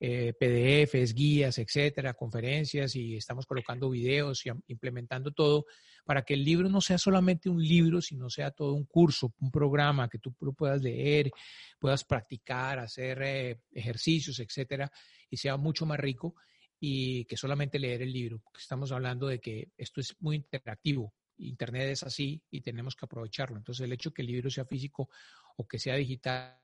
[0.00, 5.66] eh, PDFs, guías, etcétera, conferencias y estamos colocando videos y implementando todo
[6.04, 9.50] para que el libro no sea solamente un libro, sino sea todo un curso, un
[9.50, 11.30] programa que tú puedas leer,
[11.78, 14.90] puedas practicar, hacer eh, ejercicios, etcétera,
[15.30, 16.34] y sea mucho más rico
[16.78, 18.42] y que solamente leer el libro.
[18.58, 21.14] Estamos hablando de que esto es muy interactivo.
[21.38, 23.56] Internet es así y tenemos que aprovecharlo.
[23.56, 25.08] Entonces, el hecho que el libro sea físico
[25.56, 26.63] o que sea digital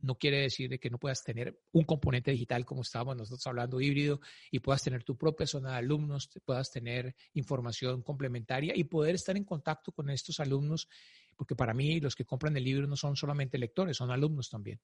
[0.00, 3.80] no quiere decir de que no puedas tener un componente digital como estábamos nosotros hablando
[3.80, 4.20] híbrido
[4.50, 9.36] y puedas tener tu propia zona de alumnos, puedas tener información complementaria y poder estar
[9.36, 10.88] en contacto con estos alumnos,
[11.36, 14.80] porque para mí los que compran el libro no son solamente lectores, son alumnos también.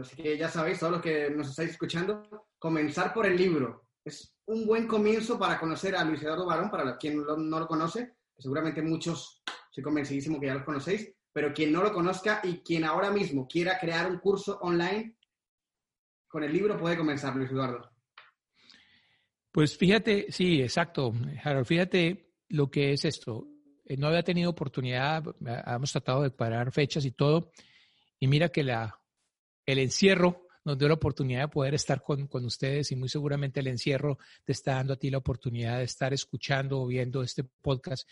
[0.00, 3.88] Así que ya sabéis, todos los que nos estáis escuchando, comenzar por el libro.
[4.04, 8.16] Es un buen comienzo para conocer a Luis Eduardo Barón, para quien no lo conoce,
[8.36, 12.84] seguramente muchos, estoy convencidísimo que ya los conocéis, pero quien no lo conozca y quien
[12.84, 15.14] ahora mismo quiera crear un curso online,
[16.26, 17.88] con el libro puede comenzar, Luis Eduardo.
[19.52, 21.14] Pues fíjate, sí, exacto,
[21.44, 23.46] Harold, fíjate lo que es esto.
[23.84, 25.22] Eh, no había tenido oportunidad,
[25.64, 27.52] hemos tratado de parar fechas y todo,
[28.18, 29.00] y mira que la,
[29.64, 33.60] el encierro nos dio la oportunidad de poder estar con, con, ustedes y muy seguramente
[33.60, 37.44] el encierro te está dando a ti la oportunidad de estar escuchando o viendo este
[37.44, 38.08] podcast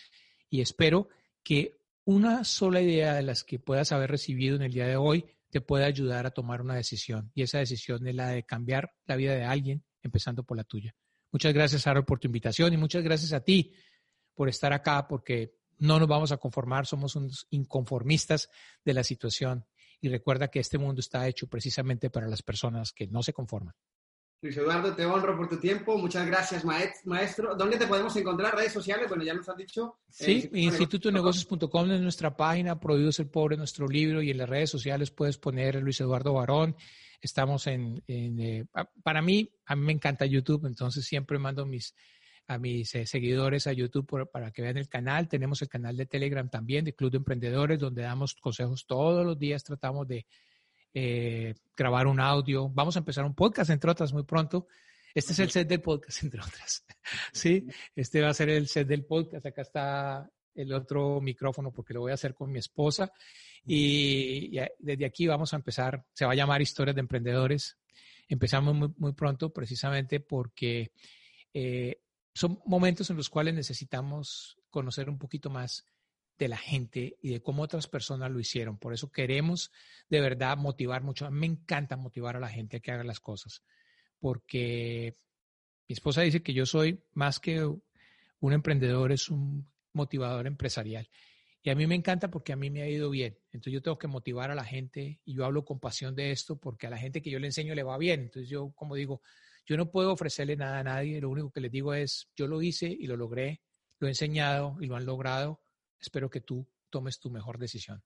[0.49, 1.09] y espero
[1.43, 5.27] que una sola idea de las que puedas haber recibido en el día de hoy
[5.51, 9.17] te puede ayudar a tomar una decisión y esa decisión es la de cambiar la
[9.17, 10.95] vida de alguien, empezando por la tuya.
[11.33, 13.73] Muchas gracias, Harold, por tu invitación y muchas gracias a ti
[14.35, 18.51] por estar acá porque no nos vamos a conformar, somos unos inconformistas
[18.85, 19.67] de la situación
[20.01, 23.75] y recuerda que este mundo está hecho precisamente para las personas que no se conforman.
[24.43, 25.97] Luis Eduardo, te honro por tu tiempo.
[25.97, 27.55] Muchas gracias, maestro.
[27.55, 28.55] ¿Dónde te podemos encontrar?
[28.55, 29.09] ¿Redes sociales?
[29.09, 29.97] Bueno, ya nos has dicho.
[30.11, 34.71] Sí, eh, institutonegocios.com es nuestra página, Prohibido el Pobre, nuestro libro, y en las redes
[34.71, 36.77] sociales puedes poner Luis Eduardo Barón.
[37.21, 38.67] Estamos en, eh,
[39.03, 41.95] para mí, a mí me encanta YouTube, entonces siempre mando mis,
[42.47, 45.29] a mis eh, seguidores a YouTube para que vean el canal.
[45.29, 49.39] Tenemos el canal de Telegram también, de Club de Emprendedores, donde damos consejos todos los
[49.39, 50.27] días, tratamos de
[50.99, 52.71] eh, grabar un audio.
[52.71, 54.67] Vamos a empezar un podcast, entre otras, muy pronto.
[55.15, 56.87] Este es el set del podcast, entre otras.
[57.33, 59.45] Sí, este va a ser el set del podcast.
[59.45, 63.13] Acá está el otro micrófono porque lo voy a hacer con mi esposa.
[63.67, 66.03] Y, desde aquí vamos a empezar.
[66.15, 67.77] Se va a llamar Historias de Emprendedores.
[68.27, 70.93] Empezamos muy, pronto precisamente porque
[71.53, 72.01] eh,
[72.33, 75.85] son momentos en los cuales necesitamos conocer un poquito más
[76.39, 78.79] de la gente y de cómo otras personas lo hicieron.
[78.79, 79.71] Por eso queremos
[80.09, 81.27] de verdad motivar mucho.
[81.27, 83.63] A mí me encanta motivar a la gente a que haga las cosas,
[84.19, 85.15] porque
[85.89, 91.09] mi esposa dice que yo soy más que un emprendedor, es un motivador empresarial.
[91.63, 93.37] Y a mí me encanta porque a mí me ha ido bien.
[93.47, 96.61] Entonces yo tengo que motivar a la gente y yo hablo con pasión de esto
[96.61, 98.21] porque a la gente que yo le enseño le va bien.
[98.21, 99.21] Entonces yo, como digo,
[99.67, 101.21] yo no puedo ofrecerle nada a nadie.
[101.21, 103.63] Lo único que les digo es, yo lo hice y lo logré,
[103.99, 105.61] lo he enseñado y lo han logrado
[106.01, 108.03] espero que tú tomes tu mejor decisión.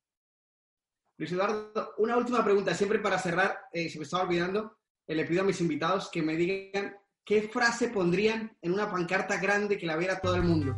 [1.17, 5.27] Luis Eduardo, una última pregunta, siempre para cerrar, eh, se me estaba olvidando, eh, le
[5.27, 9.87] pido a mis invitados que me digan qué frase pondrían en una pancarta grande que
[9.87, 10.77] la viera todo el mundo.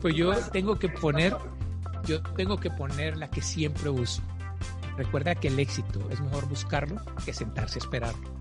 [0.00, 1.36] Pues yo tengo que poner,
[2.04, 4.22] yo tengo que poner la que siempre uso.
[4.96, 8.34] Recuerda que el éxito es mejor buscarlo que sentarse a esperarlo.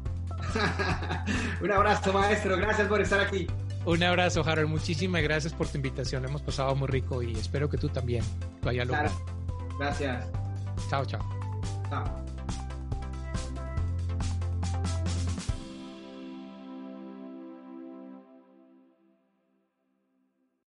[1.61, 2.57] Un abrazo, maestro.
[2.57, 3.47] Gracias por estar aquí.
[3.86, 4.70] Un abrazo, Harold.
[4.70, 6.24] Muchísimas gracias por tu invitación.
[6.26, 8.24] Hemos pasado muy rico y espero que tú también
[8.62, 9.16] lo hayas logrado.
[9.78, 10.26] Gracias.
[10.90, 11.22] Chao, chao.
[11.90, 12.22] Chao.